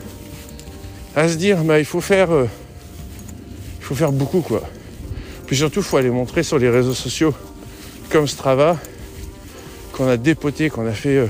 à 1.16 1.28
se 1.28 1.36
dire 1.36 1.64
bah 1.64 1.80
il 1.80 1.86
faut 1.86 2.02
faire 2.02 2.32
euh, 2.32 2.48
il 3.80 3.84
faut 3.84 3.96
faire 3.96 4.12
beaucoup 4.12 4.42
quoi. 4.42 4.62
Puis 5.48 5.58
surtout 5.58 5.80
il 5.80 5.86
faut 5.86 5.98
aller 5.98 6.10
montrer 6.10 6.44
sur 6.44 6.60
les 6.60 6.70
réseaux 6.70 6.94
sociaux 6.94 7.34
comme 8.10 8.28
Strava 8.28 8.78
qu'on 9.94 10.08
a 10.08 10.18
dépoté, 10.18 10.70
qu'on 10.70 10.86
a 10.86 10.92
fait 10.92 11.28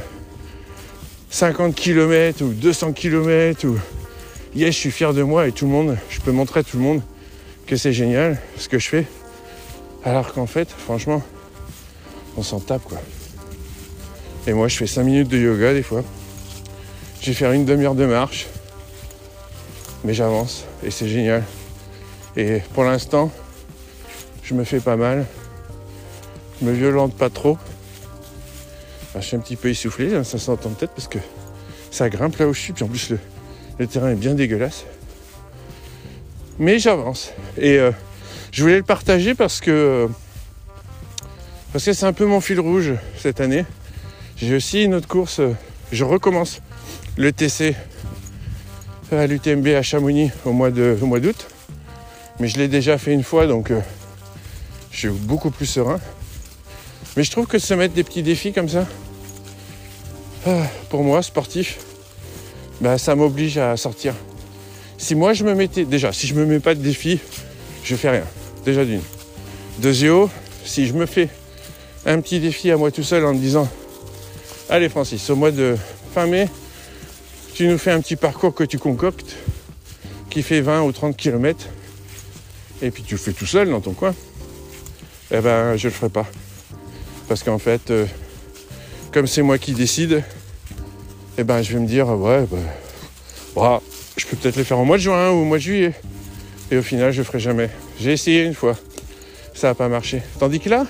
50 1.30 1.70
euh, 1.70 1.74
km 1.74 2.44
ou 2.44 2.54
200 2.54 2.94
km 2.94 3.68
ou 3.68 3.78
yes 4.56 4.74
je 4.74 4.80
suis 4.80 4.92
fier 4.92 5.14
de 5.14 5.24
moi 5.24 5.48
et 5.48 5.52
tout 5.52 5.66
le 5.66 5.72
monde, 5.72 5.98
je 6.10 6.20
peux 6.20 6.32
montrer 6.32 6.62
à 6.62 6.64
tout 6.64 6.78
le 6.78 6.84
monde 6.84 7.02
que 7.68 7.76
c'est 7.76 7.94
génial 7.94 8.40
ce 8.58 8.68
que 8.68 8.80
je 8.80 8.90
fais. 8.90 9.06
Alors 10.04 10.34
qu'en 10.34 10.48
fait, 10.48 10.70
franchement, 10.70 11.22
on 12.36 12.44
s'en 12.44 12.60
tape 12.60 12.84
quoi. 12.84 13.00
Et 14.48 14.54
moi 14.54 14.68
je 14.68 14.78
fais 14.78 14.88
5 14.88 15.04
minutes 15.04 15.28
de 15.28 15.38
yoga 15.38 15.74
des 15.74 15.84
fois. 15.84 16.04
Je 17.22 17.28
vais 17.28 17.34
faire 17.34 17.52
une 17.52 17.66
demi-heure 17.66 17.96
de 17.96 18.06
marche. 18.06 18.48
Mais 20.04 20.14
j'avance 20.14 20.66
et 20.84 20.90
c'est 20.90 21.08
génial. 21.08 21.44
Et 22.36 22.62
pour 22.74 22.84
l'instant, 22.84 23.32
je 24.44 24.54
me 24.56 24.64
fais 24.64 24.80
pas 24.80 24.96
mal. 24.96 25.26
Je 26.60 26.66
me 26.66 26.72
violente 26.72 27.16
pas 27.16 27.30
trop. 27.30 27.58
je 29.16 29.22
suis 29.22 29.36
un 29.36 29.40
petit 29.40 29.56
peu 29.56 29.70
essoufflé, 29.70 30.16
hein, 30.16 30.24
ça 30.24 30.40
s'entend 30.40 30.70
peut-être 30.70 30.94
parce 30.94 31.08
que 31.08 31.20
ça 31.92 32.10
grimpe 32.10 32.38
là 32.38 32.48
où 32.48 32.54
je 32.54 32.60
suis. 32.60 32.74
Puis 32.74 32.84
en 32.84 32.88
plus, 32.88 33.14
le, 33.78 33.88
terrain 33.88 34.10
est 34.10 34.16
bien 34.16 34.34
dégueulasse. 34.34 34.86
Mais 36.58 36.80
j'avance. 36.80 37.32
Et 37.58 37.78
euh, 37.78 37.92
je 38.52 38.64
voulais 38.64 38.78
le 38.78 38.84
partager 38.84 39.36
parce 39.36 39.60
que 39.60 40.10
parce 41.74 41.86
que 41.86 41.94
c'est 41.94 42.06
un 42.06 42.14
peu 42.14 42.26
mon 42.26 42.42
fil 42.42 42.60
rouge 42.60 42.94
cette 43.18 43.40
année. 43.40 43.66
J'ai 44.42 44.56
aussi 44.56 44.84
une 44.84 44.96
autre 44.96 45.08
course. 45.08 45.40
Je 45.92 46.04
recommence 46.04 46.62
le 47.16 47.32
TC 47.32 47.76
à 49.12 49.28
l'UTMB 49.28 49.68
à 49.68 49.84
Chamonix 49.84 50.32
au 50.46 50.52
mois 50.52 50.72
d'août. 50.72 51.48
Mais 52.40 52.48
je 52.48 52.58
l'ai 52.58 52.68
déjà 52.68 52.98
fait 52.98 53.14
une 53.14 53.24
fois, 53.24 53.46
donc 53.46 53.70
euh, 53.70 53.80
je 54.90 54.98
suis 54.98 55.10
beaucoup 55.10 55.52
plus 55.52 55.68
serein. 55.68 56.00
Mais 57.16 57.24
je 57.24 57.30
trouve 57.30 57.46
que 57.46 57.60
se 57.60 57.76
mettre 57.76 57.94
des 57.94 58.04
petits 58.04 58.24
défis 58.24 58.52
comme 58.52 58.70
ça, 58.70 58.88
ah, 60.48 60.64
pour 60.90 61.04
moi, 61.04 61.22
sportif, 61.22 61.78
bah, 62.80 62.98
ça 62.98 63.16
m'oblige 63.16 63.60
à 63.60 63.78
sortir. 63.78 64.16
Si 64.98 65.14
moi 65.14 65.34
je 65.34 65.44
me 65.44 65.54
mettais, 65.54 65.86
déjà, 65.86 66.12
si 66.12 66.26
je 66.26 66.34
me 66.34 66.48
mets 66.48 66.60
pas 66.60 66.74
de 66.74 66.82
défi, 66.82 67.20
je 67.84 67.96
fais 67.96 68.10
rien. 68.10 68.26
Déjà 68.66 68.86
d'une. 68.86 69.02
Deuxièmement, 69.78 70.32
si 70.66 70.88
je 70.88 70.94
me 70.94 71.06
fais 71.06 71.30
un 72.08 72.20
petit 72.22 72.40
défi 72.40 72.72
à 72.72 72.78
moi 72.78 72.90
tout 72.90 73.04
seul 73.04 73.24
en 73.24 73.36
me 73.36 73.40
disant, 73.40 73.70
allez 74.72 74.88
Francis, 74.88 75.30
au 75.30 75.36
mois 75.36 75.52
de 75.52 75.76
fin 76.14 76.26
mai, 76.26 76.48
tu 77.54 77.68
nous 77.68 77.78
fais 77.78 77.92
un 77.92 78.00
petit 78.00 78.16
parcours 78.16 78.56
que 78.56 78.64
tu 78.64 78.80
concoctes, 78.80 79.36
qui 80.30 80.42
fait 80.42 80.62
20 80.62 80.84
ou 80.84 80.94
30 80.94 81.18
km, 81.18 81.68
et 82.82 82.90
puis 82.90 83.04
tu 83.04 83.16
le 83.16 83.20
fais 83.20 83.34
tout 83.34 83.46
seul 83.46 83.70
dans 83.70 83.82
ton 83.82 83.92
coin, 83.92 84.16
eh 85.30 85.42
ben 85.42 85.76
je 85.76 85.90
le 85.90 85.94
ferai 85.94 86.10
pas. 86.10 86.26
Parce 87.28 87.44
qu'en 87.44 87.58
fait, 87.58 87.92
euh, 87.92 88.06
comme 89.12 89.28
c'est 89.28 89.42
moi 89.42 89.58
qui 89.58 89.74
décide, 89.74 90.24
eh 91.38 91.44
ben 91.44 91.62
je 91.62 91.74
vais 91.74 91.80
me 91.80 91.88
dire 91.88 92.08
ouais 92.08 92.46
bah, 92.50 92.58
bah, 93.56 93.82
je 94.16 94.26
peux 94.26 94.38
peut-être 94.38 94.56
le 94.56 94.64
faire 94.64 94.80
au 94.80 94.86
mois 94.86 94.98
de 94.98 95.02
juin 95.02 95.32
ou 95.32 95.42
au 95.42 95.46
mois 95.46 95.58
de 95.58 95.64
juillet. 95.64 95.94
Et 96.72 96.78
au 96.78 96.82
final 96.82 97.12
je 97.12 97.18
le 97.18 97.24
ferai 97.26 97.40
jamais. 97.40 97.70
J'ai 98.00 98.14
essayé 98.14 98.44
une 98.44 98.54
fois. 98.54 98.78
Ça 99.54 99.68
n'a 99.68 99.76
pas 99.76 99.90
marché. 99.90 100.22
Tandis 100.40 100.62
que 100.62 100.70
là, 100.70 100.88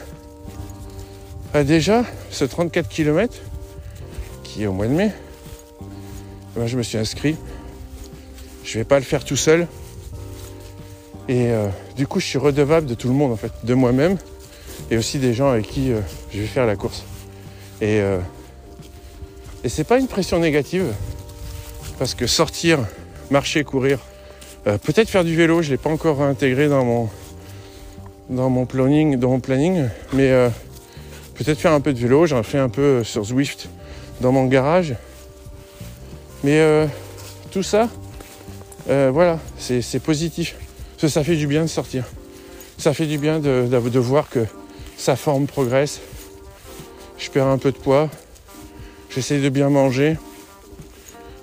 bah, 1.52 1.64
déjà, 1.64 2.06
ce 2.30 2.46
34 2.46 2.88
km, 2.88 3.34
au 4.60 4.74
mois 4.74 4.88
de 4.88 4.94
mai, 4.94 5.12
je 6.66 6.78
me 6.78 6.84
suis 6.84 6.98
inscrit. 6.98 7.36
Je 8.64 8.78
vais 8.78 8.84
pas 8.84 9.00
le 9.00 9.06
faire 9.06 9.24
tout 9.24 9.38
seul. 9.38 9.68
Et 11.28 11.52
euh, 11.52 11.68
du 11.96 12.08
coup, 12.08 12.20
je 12.20 12.26
suis 12.26 12.38
redevable 12.38 12.88
de 12.88 12.94
tout 12.94 13.08
le 13.08 13.14
monde, 13.14 13.32
en 13.32 13.38
fait, 13.38 13.52
de 13.64 13.74
moi-même 13.74 14.18
et 14.90 14.98
aussi 14.98 15.20
des 15.20 15.34
gens 15.34 15.50
avec 15.50 15.68
qui 15.68 15.92
euh, 15.92 16.00
je 16.34 16.40
vais 16.40 16.48
faire 16.48 16.66
la 16.66 16.76
course. 16.76 17.04
Et, 17.80 18.02
euh, 18.02 18.20
et 19.64 19.70
c'est 19.70 19.84
pas 19.84 20.00
une 20.00 20.08
pression 20.08 20.40
négative, 20.40 20.86
parce 21.98 22.14
que 22.14 22.28
sortir, 22.28 22.80
marcher, 23.30 23.64
courir, 23.64 24.00
peut-être 24.64 25.10
faire 25.10 25.24
du 25.24 25.36
vélo, 25.36 25.62
je 25.62 25.72
l'ai 25.72 25.78
pas 25.78 25.90
encore 25.90 26.22
intégré 26.22 26.68
dans 26.68 26.84
mon 26.86 27.10
dans 28.30 28.50
mon 28.50 28.66
planning, 28.66 29.18
dans 29.18 29.30
mon 29.30 29.40
planning, 29.40 29.88
mais 30.14 30.32
peut-être 31.36 31.60
faire 31.60 31.74
un 31.74 31.82
peu 31.82 31.94
de 31.94 32.00
vélo. 32.00 32.26
J'en 32.28 32.44
fais 32.44 32.60
un 32.60 32.70
peu 32.70 33.04
sur 33.04 33.24
Zwift 33.24 33.70
dans 34.22 34.32
mon 34.32 34.46
garage. 34.46 34.96
Mais 36.44 36.60
euh, 36.60 36.88
tout 37.52 37.64
ça, 37.64 37.90
euh, 38.90 39.12
voilà, 39.14 39.40
c'est 39.58 40.02
positif. 40.02 40.56
Parce 40.92 41.02
que 41.02 41.08
ça 41.10 41.24
fait 41.24 41.36
du 41.36 41.48
bien 41.48 41.64
de 41.64 41.68
sortir. 41.68 42.06
Ça 42.78 42.94
fait 42.94 43.06
du 43.06 43.18
bien 43.18 43.40
de, 43.40 44.00
voir 44.00 44.30
que 44.30 44.46
sa 44.98 45.16
forme 45.16 45.48
progresse. 45.48 46.00
Je 47.18 47.30
perds 47.30 47.48
un 47.48 47.58
peu 47.58 47.72
de 47.72 47.78
poids. 47.78 48.10
J'essaie 49.10 49.40
de 49.40 49.50
bien 49.50 49.70
manger. 49.70 50.18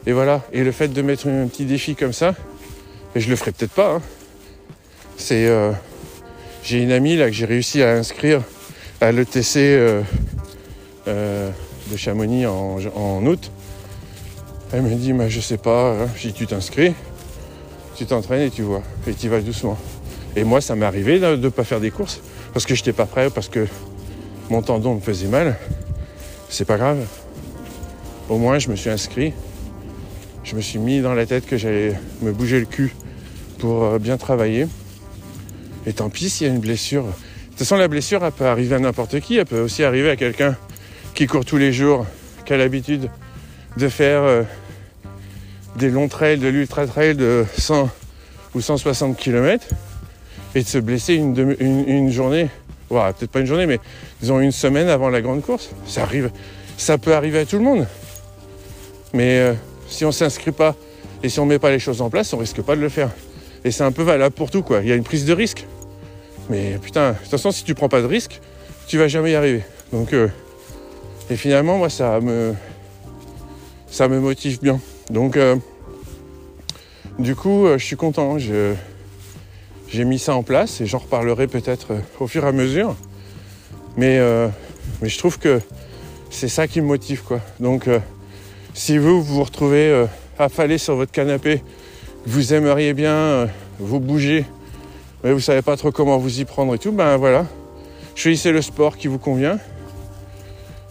Et 0.06 0.12
voilà. 0.12 0.42
Et 0.52 0.64
le 0.64 0.72
fait 0.72 0.88
de 0.88 1.02
mettre 1.02 1.28
un 1.28 1.46
petit 1.46 1.64
défi 1.64 1.94
comme 1.94 2.12
ça, 2.12 2.34
et 3.14 3.20
je 3.20 3.28
le 3.28 3.36
ferai 3.36 3.52
peut-être 3.52 3.72
pas. 3.72 3.94
Hein. 3.94 4.02
C'est. 5.16 5.46
Euh, 5.46 5.72
j'ai 6.64 6.82
une 6.82 6.92
amie 6.92 7.16
là 7.16 7.26
que 7.26 7.32
j'ai 7.32 7.46
réussi 7.46 7.82
à 7.82 7.92
inscrire 7.92 8.42
à 9.00 9.12
l'ETC 9.12 10.02
de 11.90 11.96
Chamonix 11.96 12.46
en 12.46 13.26
août. 13.26 13.50
Elle 14.70 14.82
me 14.82 14.94
dit, 14.94 15.14
mais 15.14 15.30
je 15.30 15.40
sais 15.40 15.56
pas, 15.56 15.92
hein. 15.92 16.08
si 16.16 16.34
tu 16.34 16.46
t'inscris, 16.46 16.92
tu 17.96 18.04
t'entraînes 18.04 18.42
et 18.42 18.50
tu 18.50 18.62
vois, 18.62 18.82
et 19.06 19.14
tu 19.14 19.28
vas 19.28 19.40
doucement. 19.40 19.78
Et 20.36 20.44
moi, 20.44 20.60
ça 20.60 20.76
m'est 20.76 20.84
arrivé 20.84 21.18
de 21.18 21.36
ne 21.36 21.48
pas 21.48 21.64
faire 21.64 21.80
des 21.80 21.90
courses 21.90 22.20
parce 22.52 22.66
que 22.66 22.74
je 22.74 22.82
n'étais 22.82 22.92
pas 22.92 23.06
prêt, 23.06 23.30
parce 23.30 23.48
que 23.48 23.66
mon 24.50 24.60
tendon 24.60 24.94
me 24.94 25.00
faisait 25.00 25.26
mal. 25.26 25.56
C'est 26.50 26.66
pas 26.66 26.76
grave. 26.76 26.98
Au 28.28 28.36
moins, 28.36 28.58
je 28.58 28.68
me 28.68 28.76
suis 28.76 28.90
inscrit. 28.90 29.32
Je 30.44 30.54
me 30.54 30.60
suis 30.60 30.78
mis 30.78 31.00
dans 31.00 31.14
la 31.14 31.24
tête 31.24 31.46
que 31.46 31.56
j'allais 31.56 31.94
me 32.20 32.32
bouger 32.32 32.60
le 32.60 32.66
cul 32.66 32.94
pour 33.58 33.84
euh, 33.84 33.98
bien 33.98 34.18
travailler. 34.18 34.66
Et 35.86 35.94
tant 35.94 36.10
pis 36.10 36.28
s'il 36.28 36.46
y 36.46 36.50
a 36.50 36.52
une 36.52 36.60
blessure. 36.60 37.04
De 37.04 37.10
toute 37.50 37.58
façon, 37.60 37.76
la 37.76 37.88
blessure, 37.88 38.22
elle 38.22 38.32
peut 38.32 38.46
arriver 38.46 38.74
à 38.74 38.78
n'importe 38.78 39.20
qui. 39.20 39.38
Elle 39.38 39.46
peut 39.46 39.60
aussi 39.60 39.82
arriver 39.82 40.10
à 40.10 40.16
quelqu'un 40.16 40.56
qui 41.18 41.26
court 41.26 41.44
tous 41.44 41.56
les 41.56 41.72
jours, 41.72 42.06
qui 42.46 42.52
a 42.52 42.56
l'habitude 42.56 43.10
de 43.76 43.88
faire 43.88 44.22
euh, 44.22 44.44
des 45.74 45.90
longs 45.90 46.06
trails, 46.06 46.38
de 46.38 46.46
l'ultra 46.46 46.86
trail 46.86 47.16
de 47.16 47.44
100 47.56 47.90
ou 48.54 48.60
160 48.60 49.16
km 49.16 49.66
et 50.54 50.62
de 50.62 50.68
se 50.68 50.78
blesser 50.78 51.14
une, 51.14 52.08
journée, 52.12 52.48
peut-être 52.88 53.32
pas 53.32 53.40
une 53.40 53.46
journée, 53.46 53.66
mais 53.66 53.80
disons 54.20 54.38
une 54.38 54.52
semaine 54.52 54.88
avant 54.88 55.08
la 55.08 55.20
grande 55.20 55.42
course. 55.42 55.70
Ça 55.86 56.04
arrive, 56.04 56.30
ça 56.76 56.98
peut 56.98 57.16
arriver 57.16 57.40
à 57.40 57.46
tout 57.46 57.56
le 57.56 57.64
monde. 57.64 57.88
Mais 59.12 59.40
euh, 59.40 59.54
si 59.88 60.04
on 60.04 60.12
s'inscrit 60.12 60.52
pas 60.52 60.76
et 61.24 61.28
si 61.28 61.40
on 61.40 61.46
met 61.46 61.58
pas 61.58 61.72
les 61.72 61.80
choses 61.80 62.00
en 62.00 62.10
place, 62.10 62.32
on 62.32 62.38
risque 62.38 62.62
pas 62.62 62.76
de 62.76 62.80
le 62.80 62.88
faire. 62.88 63.10
Et 63.64 63.72
c'est 63.72 63.82
un 63.82 63.90
peu 63.90 64.04
valable 64.04 64.36
pour 64.36 64.52
tout, 64.52 64.62
quoi. 64.62 64.82
Il 64.82 64.88
y 64.88 64.92
a 64.92 64.94
une 64.94 65.02
prise 65.02 65.24
de 65.24 65.32
risque. 65.32 65.66
Mais 66.48 66.78
putain, 66.80 67.10
de 67.10 67.16
toute 67.16 67.30
façon, 67.30 67.50
si 67.50 67.64
tu 67.64 67.74
prends 67.74 67.88
pas 67.88 68.02
de 68.02 68.06
risque, 68.06 68.40
tu 68.86 68.98
vas 68.98 69.08
jamais 69.08 69.32
y 69.32 69.34
arriver. 69.34 69.64
Donc, 69.92 70.12
euh, 70.12 70.28
et 71.30 71.36
finalement, 71.36 71.76
moi, 71.76 71.90
ça 71.90 72.20
me, 72.20 72.54
ça 73.90 74.08
me 74.08 74.18
motive 74.18 74.60
bien. 74.62 74.80
Donc, 75.10 75.36
euh, 75.36 75.56
du 77.18 77.34
coup, 77.34 77.66
euh, 77.66 77.76
je 77.76 77.84
suis 77.84 77.96
content. 77.96 78.38
j'ai 78.38 80.04
mis 80.04 80.18
ça 80.18 80.34
en 80.34 80.42
place 80.42 80.80
et 80.80 80.86
j'en 80.86 80.98
reparlerai 80.98 81.46
peut-être 81.46 81.92
euh, 81.92 82.00
au 82.20 82.26
fur 82.26 82.44
et 82.44 82.48
à 82.48 82.52
mesure. 82.52 82.96
Mais, 83.96 84.18
je 85.02 85.18
trouve 85.18 85.38
que 85.38 85.60
c'est 86.30 86.48
ça 86.48 86.68
qui 86.68 86.80
me 86.80 86.86
motive, 86.86 87.22
quoi. 87.22 87.40
Donc, 87.58 87.88
si 88.72 88.96
vous 88.96 89.22
vous, 89.22 89.42
retrouvez 89.42 90.06
affalé 90.38 90.78
sur 90.78 90.94
votre 90.94 91.10
canapé, 91.10 91.62
vous 92.24 92.54
aimeriez 92.54 92.94
bien 92.94 93.48
vous 93.80 93.98
bouger, 93.98 94.44
mais 95.24 95.32
vous 95.32 95.40
savez 95.40 95.62
pas 95.62 95.76
trop 95.76 95.90
comment 95.90 96.16
vous 96.16 96.40
y 96.40 96.44
prendre 96.44 96.74
et 96.76 96.78
tout, 96.78 96.92
ben 96.92 97.16
voilà. 97.16 97.44
Choisissez 98.14 98.52
le 98.52 98.62
sport 98.62 98.96
qui 98.96 99.08
vous 99.08 99.18
convient. 99.18 99.58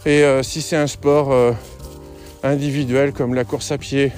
Et 0.08 0.24
si 0.42 0.62
c'est 0.62 0.76
un 0.76 0.86
sport 0.86 1.34
individuels 2.42 3.12
comme 3.12 3.34
la 3.34 3.44
course 3.44 3.72
à 3.72 3.76
pied, 3.76 4.10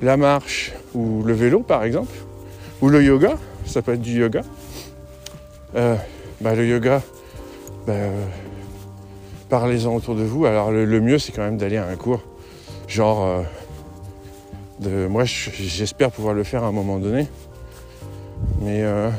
la 0.00 0.16
marche 0.16 0.72
ou 0.94 1.22
le 1.22 1.34
vélo 1.34 1.60
par 1.60 1.84
exemple, 1.84 2.14
ou 2.80 2.88
le 2.88 3.04
yoga, 3.04 3.36
ça 3.66 3.82
peut 3.82 3.92
être 3.92 4.00
du 4.00 4.18
yoga. 4.18 4.40
Euh, 5.74 5.96
bah, 6.40 6.54
le 6.54 6.66
yoga, 6.66 7.02
bah, 7.86 7.92
parlez-en 9.50 9.94
autour 9.94 10.14
de 10.14 10.22
vous. 10.22 10.46
Alors 10.46 10.70
le, 10.70 11.00
mieux, 11.00 11.18
c'est 11.18 11.32
quand 11.32 11.42
même 11.42 11.58
d'aller 11.58 11.76
à 11.76 11.86
un 11.86 11.96
cours. 11.96 12.22
Genre, 12.88 13.44
euh, 14.84 15.08
moi, 15.08 15.24
j'espère 15.24 16.10
pouvoir 16.10 16.34
le 16.34 16.44
faire 16.44 16.64
à 16.64 16.68
un 16.68 16.72
moment 16.72 16.98
donné. 16.98 17.26
Mais 18.60 18.82
euh, 18.82 19.10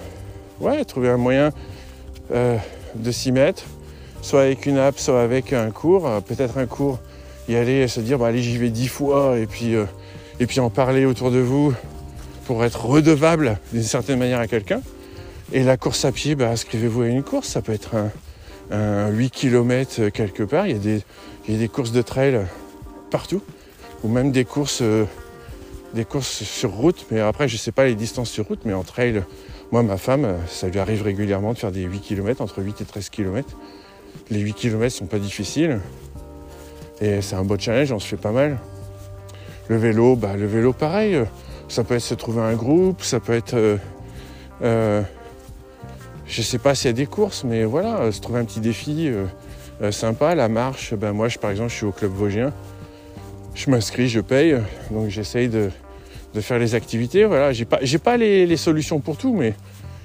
ouais, 0.59 0.83
trouver 0.85 1.09
un 1.09 1.17
moyen 1.17 1.51
euh, 2.31 2.57
de 2.95 3.11
s'y 3.11 3.31
mettre, 3.31 3.63
soit 4.21 4.41
avec 4.41 4.65
une 4.65 4.77
app, 4.77 4.99
soit 4.99 5.21
avec 5.21 5.53
un 5.53 5.71
cours. 5.71 6.09
Peut-être 6.27 6.57
un 6.57 6.65
cours, 6.65 6.99
y 7.47 7.55
aller 7.55 7.87
se 7.87 7.99
dire, 7.99 8.17
bah, 8.17 8.27
allez, 8.27 8.41
j'y 8.41 8.57
vais 8.57 8.69
dix 8.69 8.87
fois, 8.87 9.37
et 9.37 9.45
puis, 9.45 9.73
et 10.39 10.45
puis 10.45 10.59
en 10.59 10.69
parler 10.69 11.05
autour 11.05 11.31
de 11.31 11.39
vous 11.39 11.73
pour 12.45 12.63
être 12.63 12.85
redevable 12.85 13.59
d'une 13.73 13.83
certaine 13.83 14.19
manière 14.19 14.39
à 14.39 14.47
quelqu'un. 14.47 14.81
Et 15.53 15.63
la 15.63 15.77
course 15.77 16.05
à 16.05 16.11
pied, 16.11 16.35
bah, 16.35 16.49
inscrivez-vous 16.49 17.01
à 17.01 17.07
une 17.07 17.23
course. 17.23 17.47
Ça 17.47 17.61
peut 17.61 17.73
être 17.73 17.95
un, 18.71 19.09
8 19.09 19.29
km 19.29 20.09
quelque 20.09 20.43
part. 20.43 20.67
Il 20.67 20.73
y, 20.73 20.75
a 20.75 20.79
des, 20.79 21.01
il 21.47 21.53
y, 21.53 21.57
a 21.57 21.59
des, 21.59 21.67
courses 21.69 21.91
de 21.91 22.01
trail 22.01 22.39
partout. 23.11 23.41
Ou 24.03 24.09
même 24.09 24.31
des 24.31 24.45
courses, 24.45 24.79
euh, 24.81 25.05
des 25.93 26.05
courses 26.05 26.43
sur 26.43 26.71
route. 26.71 27.05
Mais 27.11 27.19
après, 27.19 27.47
je 27.47 27.55
ne 27.55 27.59
sais 27.59 27.71
pas 27.71 27.85
les 27.85 27.95
distances 27.95 28.29
sur 28.29 28.45
route, 28.45 28.59
mais 28.65 28.73
en 28.73 28.83
trail, 28.83 29.23
moi, 29.71 29.83
ma 29.83 29.97
femme, 29.97 30.35
ça 30.47 30.67
lui 30.67 30.79
arrive 30.79 31.03
régulièrement 31.03 31.53
de 31.53 31.57
faire 31.57 31.71
des 31.71 31.83
8 31.83 31.99
km, 31.99 32.41
entre 32.41 32.61
8 32.61 32.81
et 32.81 32.85
13 32.85 33.09
km. 33.09 33.49
Les 34.29 34.39
8 34.39 34.53
km 34.53 34.93
sont 34.93 35.05
pas 35.05 35.19
difficiles. 35.19 35.79
Et 36.99 37.21
c'est 37.21 37.35
un 37.35 37.43
beau 37.43 37.57
challenge, 37.57 37.91
on 37.91 37.99
se 37.99 38.07
fait 38.07 38.17
pas 38.17 38.31
mal. 38.31 38.57
Le 39.67 39.77
vélo, 39.77 40.15
bah, 40.15 40.35
le 40.35 40.45
vélo 40.45 40.73
pareil. 40.73 41.21
Ça 41.67 41.83
peut 41.83 41.95
être 41.95 42.01
se 42.01 42.13
trouver 42.13 42.41
un 42.41 42.53
groupe, 42.53 43.03
ça 43.03 43.19
peut 43.19 43.33
être 43.33 43.55
euh, 43.55 43.77
euh, 44.61 45.01
je 46.25 46.41
sais 46.41 46.59
pas 46.59 46.75
s'il 46.75 46.87
y 46.87 46.89
a 46.89 46.93
des 46.93 47.05
courses, 47.05 47.43
mais 47.43 47.65
voilà, 47.65 47.99
euh, 47.99 48.11
se 48.11 48.21
trouver 48.21 48.39
un 48.39 48.45
petit 48.45 48.61
défi 48.61 49.09
sympa. 49.91 50.33
La 50.33 50.47
marche, 50.47 50.93
ben 50.93 51.11
moi, 51.11 51.27
je, 51.27 51.37
par 51.37 51.51
exemple, 51.51 51.69
je 51.71 51.75
suis 51.75 51.85
au 51.85 51.91
club 51.91 52.11
Vosgien. 52.11 52.53
Je 53.53 53.69
m'inscris, 53.69 54.07
je 54.07 54.21
paye, 54.21 54.57
donc 54.91 55.09
j'essaye 55.09 55.49
de, 55.49 55.69
faire 56.39 56.59
les 56.59 56.75
activités. 56.75 57.25
Voilà, 57.25 57.51
j'ai 57.53 57.65
pas, 57.65 57.79
pas 58.03 58.17
les, 58.17 58.57
solutions 58.57 58.99
pour 58.99 59.17
tout, 59.17 59.33
mais 59.33 59.53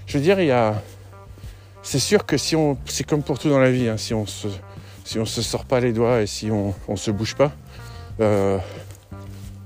je 0.07 0.19
veux 0.19 0.25
dire, 0.25 0.41
il 0.41 0.47
y 0.47 0.51
a, 0.51 0.83
c'est 1.83 1.99
sûr 1.99 2.27
que 2.27 2.37
si 2.37 2.57
on, 2.57 2.77
c'est 2.87 3.05
comme 3.05 3.23
pour 3.23 3.39
tout 3.39 3.49
dans 3.49 3.59
la 3.59 3.71
vie, 3.71 3.89
hein, 3.89 3.97
si 3.97 4.15
on 4.15 4.27
se, 4.27 4.49
si 5.05 5.19
on 5.19 5.27
se 5.27 5.43
sort 5.43 5.65
pas 5.65 5.81
les 5.81 5.93
doigts 5.93 6.23
et 6.23 6.27
si 6.27 6.51
on, 6.51 6.75
on 6.89 6.97
se 6.97 7.11
bouge 7.11 7.35
pas, 7.35 7.53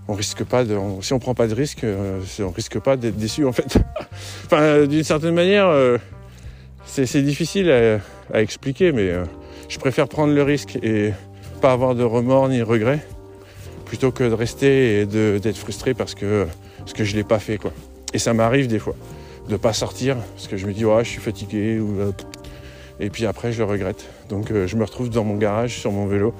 on 0.08 0.14
risque 0.14 0.44
pas 0.44 0.64
de, 0.64 0.78
si 1.02 1.12
on 1.12 1.18
prend 1.18 1.35
pas 1.35 1.46
de 1.46 1.54
risque, 1.54 1.85
on 1.85 2.50
risque 2.50 2.78
pas 2.78 2.96
d'être 2.96 3.16
déçu 3.16 3.44
en 3.44 3.52
fait. 3.52 3.78
enfin, 4.46 4.87
d'une 4.87 5.04
certaine 5.04 5.35
manière 5.35 5.68
c'est 6.87 7.23
difficile 7.23 7.70
à, 8.32 8.40
expliquer, 8.40 8.92
mais 8.92 9.11
euh, 9.11 9.25
je 9.68 9.78
préfère 9.78 10.08
prendre 10.08 10.32
le 10.32 10.42
risque 10.42 10.76
et 10.82 11.12
pas 11.61 11.73
avoir 11.73 11.94
de 11.94 12.02
remords 12.02 12.49
ni 12.49 12.62
regrets 12.62 13.00
plutôt 13.85 14.11
que 14.11 14.25
de 14.25 14.35
rester 14.35 15.00
et 15.00 15.06
d'être 15.06 15.56
frustré 15.56 15.94
parce 15.94 16.14
que, 16.14 16.46
parce 16.78 16.92
que 16.92 17.04
je 17.04 17.14
l'ai 17.14 17.23
pas 17.23 17.38
fait. 17.38 17.56
Quoi. 17.56 17.73
Et 18.12 18.18
ça 18.18 18.35
m'arrive 18.35 18.66
des 18.66 18.78
fois 18.80 18.96
de 19.48 19.56
pas 19.56 19.72
sortir 19.72 20.16
parce 20.34 20.48
que 20.48 20.56
je 20.56 20.66
me 20.66 20.72
dis 20.72 20.84
ouais, 20.84 21.04
je 21.04 21.10
suis 21.10 21.20
fatigué 21.20 21.78
euh, 21.78 22.12
et 23.00 23.10
puis 23.10 23.26
après 23.26 23.52
je 23.52 23.58
le 23.58 23.64
regrette. 23.64 24.04
Donc 24.28 24.50
euh, 24.50 24.66
je 24.66 24.76
me 24.76 24.84
retrouve 24.84 25.10
dans 25.10 25.24
mon 25.24 25.36
garage 25.36 25.78
sur 25.78 25.92
mon 25.92 26.06
vélo 26.06 26.34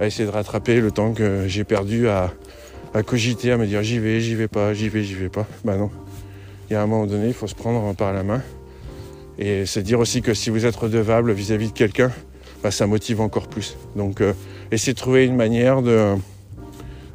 à 0.00 0.06
essayer 0.06 0.26
de 0.26 0.30
rattraper 0.30 0.80
le 0.80 0.90
temps 0.90 1.12
que 1.12 1.46
j'ai 1.46 1.64
perdu 1.64 2.08
à, 2.08 2.32
cogiter, 3.06 3.52
à 3.52 3.56
me 3.56 3.66
dire 3.66 3.82
j'y 3.82 3.98
vais, 3.98 4.20
j'y 4.20 4.34
vais 4.34 4.48
pas, 4.48 4.74
j'y 4.74 4.88
vais, 4.88 5.02
j'y 5.02 5.14
vais 5.14 5.28
pas. 5.28 5.46
Bah 5.64 5.76
non. 5.76 5.90
Il 6.68 6.74
y 6.74 6.76
a 6.76 6.82
un 6.82 6.86
moment 6.86 7.06
donné, 7.06 7.28
il 7.28 7.34
faut 7.34 7.46
se 7.46 7.54
prendre 7.54 7.94
par 7.94 8.12
la 8.12 8.22
main 8.22 8.42
et 9.38 9.66
c'est 9.66 9.82
dire 9.82 9.98
aussi 9.98 10.22
que 10.22 10.34
si 10.34 10.50
vous 10.50 10.66
êtes 10.66 10.76
redevable 10.76 11.32
vis-à-vis 11.32 11.68
de 11.68 11.72
quelqu'un, 11.72 12.10
bah, 12.62 12.70
ça 12.70 12.86
motive 12.86 13.20
encore 13.20 13.48
plus. 13.48 13.76
Donc 13.96 14.20
euh, 14.20 14.34
essayez 14.70 14.92
de 14.92 14.98
trouver 14.98 15.24
une 15.24 15.36
manière 15.36 15.80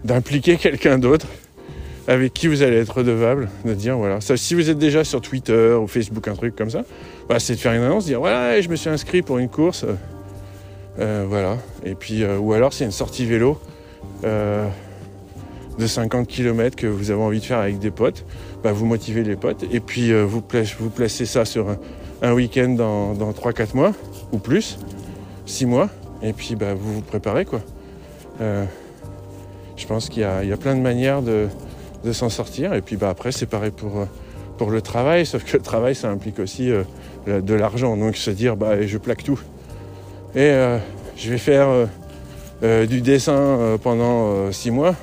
d'impliquer 0.04 0.58
quelqu'un 0.58 0.98
d'autre 0.98 1.28
avec 2.08 2.34
qui 2.34 2.48
vous 2.48 2.62
allez 2.62 2.78
être 2.78 2.98
redevable, 2.98 3.50
de 3.66 3.74
dire 3.74 3.98
voilà, 3.98 4.20
si 4.22 4.56
vous 4.56 4.70
êtes 4.70 4.78
déjà 4.78 5.04
sur 5.04 5.22
Twitter 5.22 5.74
ou 5.74 5.88
Facebook, 5.88 6.28
un 6.28 6.36
truc 6.36 6.56
comme 6.56 6.70
ça, 6.70 6.84
bah, 7.28 7.40
c'est 7.40 7.56
de 7.56 7.60
faire 7.60 7.74
une 7.74 7.84
annonce, 7.84 8.06
dire 8.06 8.20
voilà, 8.20 8.60
je 8.62 8.70
me 8.70 8.76
suis 8.76 8.90
inscrit 8.90 9.22
pour 9.22 9.38
une 9.38 9.50
course, 9.50 9.86
euh, 11.00 11.26
voilà, 11.28 11.58
et 11.86 11.96
puis 11.96 12.24
euh, 12.24 12.38
ou 12.38 12.54
alors 12.54 12.74
c'est 12.74 12.86
une 12.86 12.92
sortie 12.92 13.26
vélo 13.26 13.60
de 14.24 15.86
50 15.86 16.28
km 16.28 16.76
que 16.76 16.88
vous 16.88 17.12
avez 17.12 17.22
envie 17.22 17.40
de 17.40 17.46
faire 17.46 17.60
avec 17.60 17.78
des 17.78 17.92
potes, 17.92 18.26
bah, 18.64 18.72
vous 18.72 18.86
motivez 18.86 19.24
les 19.24 19.36
potes 19.36 19.64
et 19.72 19.80
puis 19.80 20.12
vous, 20.14 20.42
placez 20.42 21.26
ça 21.26 21.46
sur 21.46 21.68
un, 22.22 22.34
week-end 22.34 22.70
dans, 22.70 23.14
dans 23.14 23.32
3-4 23.32 23.76
mois 23.76 23.92
ou 24.32 24.40
plus, 24.40 24.80
6 25.46 25.66
mois, 25.66 25.90
et 26.24 26.34
puis 26.34 26.56
bah, 26.56 26.74
vous 26.74 26.96
vous 26.96 27.02
préparez 27.02 27.46
quoi. 27.46 27.62
Euh, 28.42 28.66
je 29.76 29.86
pense 29.86 30.10
qu'il 30.10 30.22
y, 30.22 30.26
a 30.26 30.58
plein 30.58 30.76
de 30.76 30.82
manières 30.82 31.22
de, 31.22 31.48
de 32.04 32.12
s'en 32.12 32.30
sortir, 32.30 32.74
et 32.74 32.82
puis 32.82 32.96
bah, 32.96 33.10
après 33.10 33.32
c'est 33.32 33.46
pareil 33.46 33.72
pour, 33.72 34.08
pour 34.58 34.72
le 34.72 34.82
travail, 34.82 35.26
sauf 35.26 35.44
que 35.44 35.58
le 35.58 35.64
travail 35.64 35.96
ça 35.96 36.10
implique 36.10 36.40
aussi 36.40 36.72
euh, 36.72 36.84
de 37.26 37.54
l'argent, 37.54 37.98
donc 37.98 38.16
se 38.16 38.32
dire 38.32 38.56
bah, 38.56 38.82
je 38.86 38.98
plaque 38.98 39.24
tout. 39.24 39.40
Et 40.36 40.42
euh, 40.42 40.78
je 41.16 41.30
vais 41.30 41.38
faire 41.38 41.68
du 42.62 43.02
dessin 43.02 43.78
pendant 43.84 44.52
6 44.52 44.72
mois, 44.72 44.96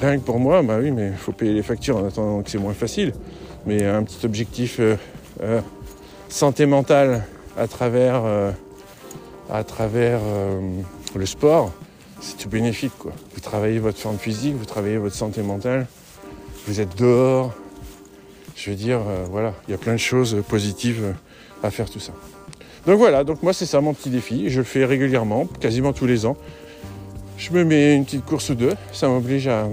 rien 0.00 0.18
que 0.18 0.22
pour 0.22 0.38
moi, 0.38 0.62
bah 0.62 0.78
oui, 0.80 0.90
mais 0.92 1.08
il 1.08 1.16
faut 1.16 1.32
payer 1.32 1.52
les 1.52 1.62
factures 1.62 1.96
en 1.96 2.06
attendant 2.06 2.42
que 2.42 2.50
c'est 2.50 2.58
moins 2.58 2.74
facile. 2.74 3.12
Mais 3.66 3.84
un 3.84 4.02
petit 4.04 4.24
objectif 4.24 4.80
santé 6.30 6.66
mentale 6.66 7.24
à 7.56 7.66
travers, 7.66 8.22
euh, 8.24 8.52
à 9.50 9.64
travers 9.64 10.20
euh, 10.22 10.60
le 11.14 11.26
sport, 11.26 11.72
c'est 12.20 12.36
tout 12.38 12.48
bénéfique. 12.48 12.92
Quoi. 12.98 13.12
Vous 13.34 13.40
travaillez 13.40 13.78
votre 13.78 13.98
forme 13.98 14.18
physique, 14.18 14.54
vous 14.56 14.64
travaillez 14.64 14.96
votre 14.96 15.16
santé 15.16 15.42
mentale, 15.42 15.86
vous 16.66 16.80
êtes 16.80 16.96
dehors. 16.98 17.54
Je 18.56 18.70
veux 18.70 18.76
dire, 18.76 19.00
euh, 19.06 19.24
voilà, 19.30 19.54
il 19.66 19.70
y 19.70 19.74
a 19.74 19.78
plein 19.78 19.92
de 19.92 19.98
choses 19.98 20.42
positives 20.48 21.14
à 21.62 21.70
faire 21.70 21.88
tout 21.88 22.00
ça. 22.00 22.12
Donc 22.86 22.98
voilà, 22.98 23.24
donc 23.24 23.42
moi 23.42 23.52
c'est 23.52 23.66
ça 23.66 23.80
mon 23.80 23.94
petit 23.94 24.10
défi. 24.10 24.50
Je 24.50 24.58
le 24.58 24.64
fais 24.64 24.84
régulièrement, 24.84 25.46
quasiment 25.46 25.92
tous 25.92 26.06
les 26.06 26.26
ans. 26.26 26.36
Je 27.36 27.52
me 27.52 27.64
mets 27.64 27.96
une 27.96 28.04
petite 28.04 28.24
course 28.24 28.50
ou 28.50 28.54
deux, 28.54 28.74
ça 28.92 29.08
m'oblige 29.08 29.48
à, 29.48 29.68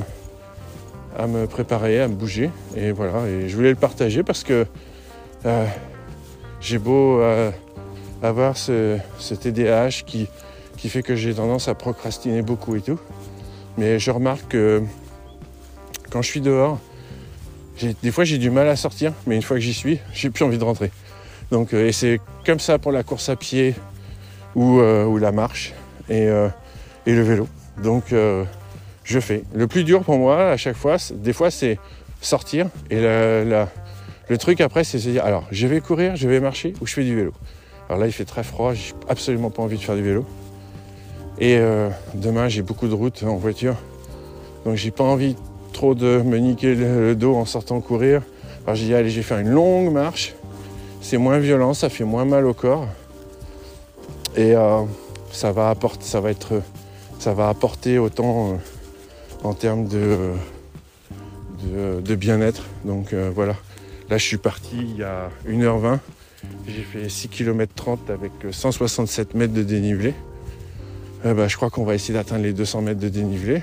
me 1.28 1.46
préparer, 1.48 2.02
à 2.02 2.08
me 2.08 2.16
bouger. 2.16 2.50
Et 2.76 2.92
voilà, 2.92 3.28
et 3.28 3.50
je 3.50 3.56
voulais 3.56 3.72
le 3.72 3.76
partager 3.76 4.24
parce 4.24 4.44
que 4.44 4.66
j'ai 6.62 6.78
beau 6.78 7.20
euh, 7.22 7.52
avoir 8.22 8.58
ce, 8.58 8.98
TDAH 9.20 10.04
qui, 10.06 10.28
qui 10.78 10.90
fait 10.90 11.04
que 11.04 11.16
j'ai 11.16 11.34
tendance 11.34 11.68
à 11.68 11.76
procrastiner 11.76 12.42
beaucoup 12.42 12.76
et 12.76 12.82
tout. 12.82 13.00
Mais 13.78 14.00
je 14.00 14.12
remarque 14.12 14.50
que 14.50 14.82
quand 16.12 16.22
je 16.22 16.28
suis 16.30 16.42
dehors, 16.42 16.80
des 18.04 18.12
fois 18.12 18.24
j'ai 18.24 18.38
du 18.38 18.50
mal 18.50 18.68
à 18.68 18.76
sortir, 18.76 19.14
mais 19.26 19.36
une 19.36 19.42
fois 19.42 19.58
que 19.58 19.62
j'y 19.62 19.74
suis, 19.74 20.00
j'ai 20.14 20.30
plus 20.30 20.46
envie 20.46 20.58
de 20.58 20.64
rentrer. 20.64 20.92
Donc, 21.52 21.74
euh, 21.74 21.88
et 21.88 21.92
c'est 21.92 22.20
comme 22.46 22.60
ça 22.60 22.78
pour 22.80 22.92
la 22.92 23.04
course 23.04 23.30
à 23.30 23.36
pied 23.36 23.76
ou, 24.56 24.80
euh, 24.80 25.20
la 25.20 25.32
marche 25.32 25.74
et, 26.10 26.24
et, 27.06 27.14
le 27.14 27.22
vélo. 27.22 27.48
Donc 27.84 28.14
je 29.04 29.20
fais. 29.20 29.44
Le 29.54 29.68
plus 29.68 29.84
dur 29.84 30.04
pour 30.04 30.18
moi 30.18 30.52
à 30.52 30.58
chaque 30.58 30.78
fois, 30.78 30.98
des 31.14 31.34
fois 31.34 31.52
c'est 31.52 31.78
sortir 32.22 32.68
et 32.90 33.00
le 34.30 34.38
truc 34.38 34.60
après, 34.60 34.84
c'est 34.84 35.00
se 35.00 35.08
dire, 35.08 35.24
alors, 35.24 35.46
je 35.52 35.68
vais 35.68 35.80
courir, 35.80 36.18
je 36.18 36.28
vais 36.28 36.42
marcher 36.42 36.74
ou 36.82 36.86
je 36.86 36.94
fais 36.94 37.04
du 37.04 37.16
vélo. 37.16 37.32
Alors 37.88 38.02
là, 38.02 38.08
il 38.08 38.12
fait 38.12 38.26
très 38.26 38.44
froid, 38.44 38.74
j'ai 38.74 38.94
absolument 39.08 39.50
pas 39.50 39.64
envie 39.64 39.78
de 39.78 39.84
faire 39.84 39.96
du 39.96 40.02
vélo. 40.02 40.26
Et 41.40 41.58
euh, 41.58 41.90
demain, 42.14 42.50
j'ai 42.50 42.62
beaucoup 42.62 42.90
de 42.90 42.94
routes 42.94 43.24
en 43.24 43.38
voiture. 43.38 43.76
Donc 44.66 44.76
j'ai 44.76 44.92
pas 44.92 45.06
envie 45.06 45.38
trop 45.74 45.96
de 45.96 46.22
me 46.22 46.38
niquer 46.38 46.76
le, 46.76 47.16
dos 47.16 47.36
en 47.36 47.46
sortant 47.46 47.80
courir. 47.82 48.22
Alors 48.66 48.76
j'ai 48.76 48.86
dit, 48.86 48.94
allez, 48.94 49.10
je 49.10 49.18
vais 49.18 49.24
faire 49.24 49.40
une 49.40 49.50
longue 49.50 49.92
marche. 49.92 50.36
C'est 51.02 51.18
moins 51.18 51.40
violent, 51.40 51.74
ça 51.74 51.90
fait 51.90 52.04
moins 52.04 52.26
mal 52.26 52.46
au 52.46 52.54
corps. 52.54 52.88
Et 54.36 54.56
euh, 54.56 54.82
ça, 55.32 55.52
va 55.52 55.70
apporter, 55.70 56.04
ça, 56.04 56.20
va 56.20 56.32
être, 56.32 56.62
ça 57.20 57.34
va 57.34 57.50
apporter 57.50 57.98
autant 57.98 58.52
euh, 58.52 58.56
en 59.44 59.54
termes 59.54 59.88
de, 59.88 60.34
bien-être. 62.16 62.64
Donc 62.86 63.14
voilà. 63.14 63.56
Là, 64.10 64.18
je 64.18 64.24
suis 64.24 64.38
parti 64.38 64.78
il 64.80 64.98
y 64.98 65.04
a 65.04 65.30
1h20. 65.48 66.00
J'ai 66.68 66.82
fait 66.82 67.10
6 67.10 67.30
km 67.30 67.74
30 67.76 68.10
avec 68.10 68.32
167 68.52 69.34
mètres 69.34 69.54
de 69.54 69.64
dénivelé. 69.64 70.14
Euh, 71.26 71.34
bah, 71.34 71.48
je 71.48 71.56
crois 71.56 71.70
qu'on 71.70 71.84
va 71.84 71.96
essayer 71.96 72.14
d'atteindre 72.14 72.44
les 72.44 72.54
200 72.54 72.82
mètres 72.82 73.00
de 73.00 73.10
dénivelé. 73.10 73.62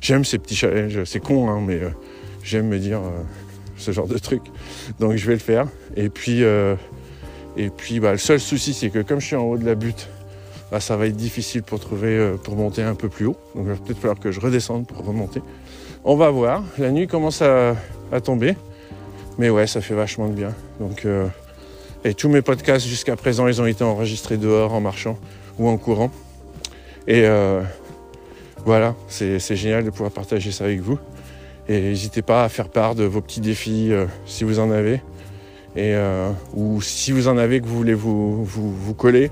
J'aime 0.00 0.24
ces 0.24 0.38
petits 0.38 0.56
challenges, 0.56 1.04
c'est 1.04 1.20
con, 1.20 1.48
hein, 1.48 1.60
mais 1.64 1.80
euh, 1.82 1.90
j'aime 2.42 2.68
me 2.68 2.78
dire 2.78 2.98
euh, 2.98 3.22
ce 3.76 3.90
genre 3.90 4.06
de 4.06 4.18
truc. 4.18 4.42
Donc 5.00 5.16
je 5.16 5.26
vais 5.26 5.34
le 5.34 5.38
faire. 5.38 5.66
Et 5.96 6.08
puis, 6.08 6.42
et 6.42 7.70
puis 7.70 8.00
bah, 8.00 8.12
le 8.12 8.18
seul 8.18 8.40
souci, 8.40 8.74
c'est 8.74 8.90
que 8.90 9.00
comme 9.00 9.20
je 9.20 9.26
suis 9.26 9.36
en 9.36 9.42
haut 9.42 9.58
de 9.58 9.64
la 9.64 9.74
butte, 9.74 10.08
bah, 10.70 10.80
ça 10.80 10.96
va 10.96 11.06
être 11.06 11.16
difficile 11.16 11.62
pour 11.62 11.80
trouver, 11.80 12.34
pour 12.44 12.56
monter 12.56 12.82
un 12.82 12.94
peu 12.94 13.08
plus 13.08 13.26
haut. 13.26 13.36
Donc 13.54 13.64
il 13.66 13.72
va 13.72 13.76
peut-être 13.76 13.98
falloir 13.98 14.18
que 14.18 14.30
je 14.30 14.40
redescende 14.40 14.86
pour 14.86 15.04
remonter. 15.04 15.42
On 16.04 16.16
va 16.16 16.30
voir. 16.30 16.62
La 16.78 16.90
nuit 16.90 17.06
commence 17.06 17.42
à 17.42 17.74
tomber. 18.22 18.54
Mais 19.38 19.50
ouais, 19.50 19.68
ça 19.68 19.80
fait 19.80 19.94
vachement 19.94 20.28
de 20.28 20.34
bien. 20.34 20.52
Donc 20.80 21.04
euh, 21.06 21.26
Et 22.04 22.12
tous 22.12 22.28
mes 22.28 22.42
podcasts 22.42 22.86
jusqu'à 22.86 23.14
présent, 23.16 23.46
ils 23.46 23.62
ont 23.62 23.66
été 23.66 23.84
enregistrés 23.84 24.36
dehors 24.36 24.74
en 24.74 24.80
marchant 24.80 25.16
ou 25.58 25.68
en 25.68 25.76
courant. 25.76 26.10
Et 27.06 27.22
euh, 27.24 27.62
voilà, 28.64 28.94
c'est 29.08 29.56
génial 29.56 29.84
de 29.84 29.90
pouvoir 29.90 30.10
partager 30.10 30.52
ça 30.52 30.64
avec 30.64 30.80
vous. 30.80 30.98
Et 31.68 31.80
n'hésitez 31.80 32.22
pas 32.22 32.44
à 32.44 32.48
faire 32.48 32.68
part 32.68 32.94
de 32.94 33.04
vos 33.04 33.20
petits 33.20 33.40
défis 33.40 33.88
euh, 33.92 34.06
si 34.24 34.44
vous 34.44 34.58
en 34.58 34.70
avez. 34.70 35.02
Et, 35.76 35.94
euh, 35.94 36.30
ou 36.54 36.80
si 36.80 37.12
vous 37.12 37.28
en 37.28 37.36
avez 37.36 37.60
que 37.60 37.66
vous 37.66 37.76
voulez 37.76 37.94
vous, 37.94 38.94
coller, 38.96 39.30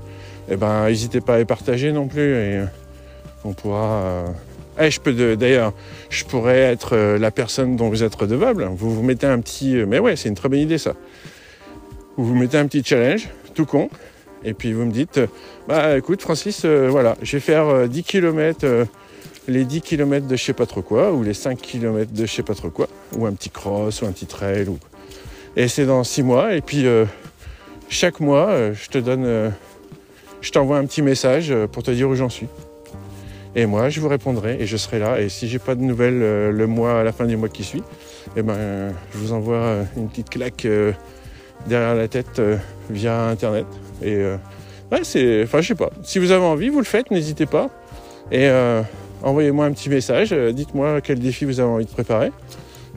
eh 0.49 0.55
ben, 0.55 0.85
n'hésitez 0.85 1.19
pas 1.19 1.35
à 1.35 1.37
les 1.39 1.45
partager 1.45 1.91
non 1.91 2.07
plus. 2.07 2.35
Et 2.35 2.61
on 3.43 3.53
pourra. 3.53 4.25
Eh, 4.79 4.91
je 4.91 4.99
peux 4.99 5.35
d'ailleurs, 5.35 5.73
je 6.11 6.23
pourrais 6.25 6.59
être 6.59 6.95
la 6.95 7.31
personne 7.31 7.75
dont 7.75 7.89
vous 7.89 8.03
êtes 8.03 8.13
redevable. 8.13 8.69
Vous 8.75 8.93
vous 8.93 9.01
mettez 9.01 9.25
un 9.25 9.39
petit. 9.39 9.73
Mais 9.87 9.97
ouais, 9.97 10.15
c'est 10.15 10.29
une 10.29 10.35
très 10.35 10.47
bonne 10.47 10.59
idée 10.59 10.77
ça. 10.77 10.93
Vous 12.17 12.25
vous 12.25 12.35
mettez 12.35 12.57
un 12.57 12.67
petit 12.67 12.83
challenge, 12.83 13.29
tout 13.55 13.65
con, 13.65 13.89
et 14.43 14.53
puis 14.53 14.73
vous 14.73 14.85
me 14.85 14.91
dites, 14.91 15.19
bah 15.67 15.97
écoute 15.97 16.21
Francis, 16.21 16.65
voilà, 16.65 17.15
je 17.21 17.37
vais 17.37 17.41
faire 17.41 17.87
10 17.87 18.03
km 18.03 18.87
les 19.47 19.63
10 19.63 19.81
km 19.81 20.27
de 20.27 20.35
je 20.35 20.43
sais 20.43 20.53
pas 20.53 20.65
trop 20.65 20.81
quoi, 20.81 21.11
ou 21.11 21.23
les 21.23 21.33
5 21.33 21.59
km 21.59 22.11
de 22.11 22.25
je 22.25 22.31
sais 22.31 22.43
pas 22.43 22.53
trop 22.53 22.69
quoi, 22.69 22.87
ou 23.15 23.25
un 23.25 23.33
petit 23.33 23.49
cross, 23.49 24.01
ou 24.01 24.05
un 24.05 24.11
petit 24.11 24.25
trail. 24.25 24.67
Ou... 24.67 24.77
Et 25.55 25.67
c'est 25.67 25.85
dans 25.85 26.03
6 26.03 26.23
mois, 26.23 26.53
et 26.55 26.61
puis 26.61 26.85
euh, 26.85 27.05
chaque 27.89 28.19
mois, 28.19 28.49
euh, 28.49 28.73
je 28.73 28.89
te 28.89 28.97
donne, 28.97 29.25
euh, 29.25 29.49
je 30.41 30.51
t'envoie 30.51 30.77
un 30.77 30.85
petit 30.85 31.01
message 31.01 31.53
pour 31.71 31.83
te 31.83 31.91
dire 31.91 32.09
où 32.09 32.15
j'en 32.15 32.29
suis. 32.29 32.47
Et 33.55 33.65
moi, 33.65 33.89
je 33.89 33.99
vous 34.01 34.09
répondrai 34.09 34.57
et 34.59 34.67
je 34.67 34.77
serai 34.77 34.99
là. 34.99 35.19
Et 35.19 35.29
si 35.29 35.47
j'ai 35.47 35.57
pas 35.57 35.73
de 35.73 35.81
nouvelles 35.81 36.19
le 36.19 36.67
mois 36.67 36.99
à 36.99 37.03
la 37.03 37.11
fin 37.11 37.25
du 37.25 37.37
mois 37.37 37.49
qui 37.49 37.63
suit, 37.63 37.81
eh 38.35 38.43
ben, 38.43 38.93
je 39.11 39.17
vous 39.17 39.33
envoie 39.33 39.77
une 39.95 40.09
petite 40.09 40.29
claque 40.29 40.67
derrière 41.65 41.95
la 41.95 42.07
tête 42.07 42.39
via 42.91 43.23
Internet. 43.29 43.65
Et 44.03 44.17
ouais, 44.91 44.99
c'est, 45.01 45.41
enfin, 45.43 45.61
je 45.61 45.69
sais 45.69 45.75
pas. 45.75 45.89
Si 46.03 46.19
vous 46.19 46.29
avez 46.29 46.45
envie, 46.45 46.69
vous 46.69 46.77
le 46.77 46.85
faites, 46.85 47.09
n'hésitez 47.09 47.47
pas. 47.47 47.71
Et 48.31 48.47
envoyez-moi 49.23 49.65
un 49.65 49.71
petit 49.71 49.89
message, 49.89 50.31
euh, 50.31 50.51
dites-moi 50.51 51.01
quel 51.01 51.19
défi 51.19 51.45
vous 51.45 51.59
avez 51.59 51.69
envie 51.69 51.85
de 51.85 51.91
préparer. 51.91 52.31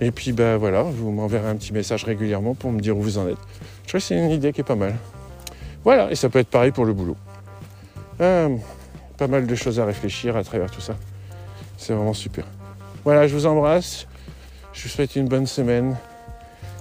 Et 0.01 0.11
puis 0.11 0.33
ben 0.33 0.57
voilà, 0.57 0.83
vous 0.83 1.11
m'enverrez 1.11 1.49
un 1.49 1.57
petit 1.57 1.73
message 1.73 2.05
régulièrement 2.05 2.55
pour 2.55 2.73
me 2.73 2.81
dire 2.81 2.97
où 2.97 3.03
vous 3.03 3.19
en 3.19 3.29
êtes. 3.29 3.37
Je 3.83 3.89
crois 3.89 4.01
que 4.01 4.07
c'est 4.07 4.17
une 4.17 4.31
idée 4.31 4.53
qui 4.53 4.61
est 4.61 4.65
pas 4.65 4.77
mal. 4.77 4.95
Voilà, 5.85 6.11
et 6.11 6.15
ça 6.15 6.29
peut 6.29 6.39
être 6.39 6.49
pareil 6.49 6.73
pour 6.73 6.85
le 6.85 6.93
boulot. 6.93 7.17
Euh, 8.21 8.57
pas 9.17 9.29
mal 9.29 9.47
de 9.47 9.55
choses 9.55 9.81
à 9.81 9.85
réfléchir 9.85 10.37
à 10.37 10.45
travers 10.45 10.71
tout 10.71 10.81
ça. 10.81 10.97
C'est 11.77 11.93
vraiment 11.93 12.15
super. 12.15 12.45
Voilà, 13.05 13.27
je 13.27 13.35
vous 13.35 13.47
embrasse. 13.47 14.07
Je 14.73 14.83
vous 14.85 14.89
souhaite 14.89 15.17
une 15.17 15.29
bonne 15.29 15.47
semaine 15.47 15.97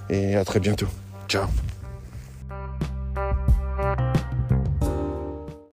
et 0.08 0.36
à 0.36 0.44
très 0.44 0.60
bientôt. 0.60 0.88
Ciao 1.28 1.46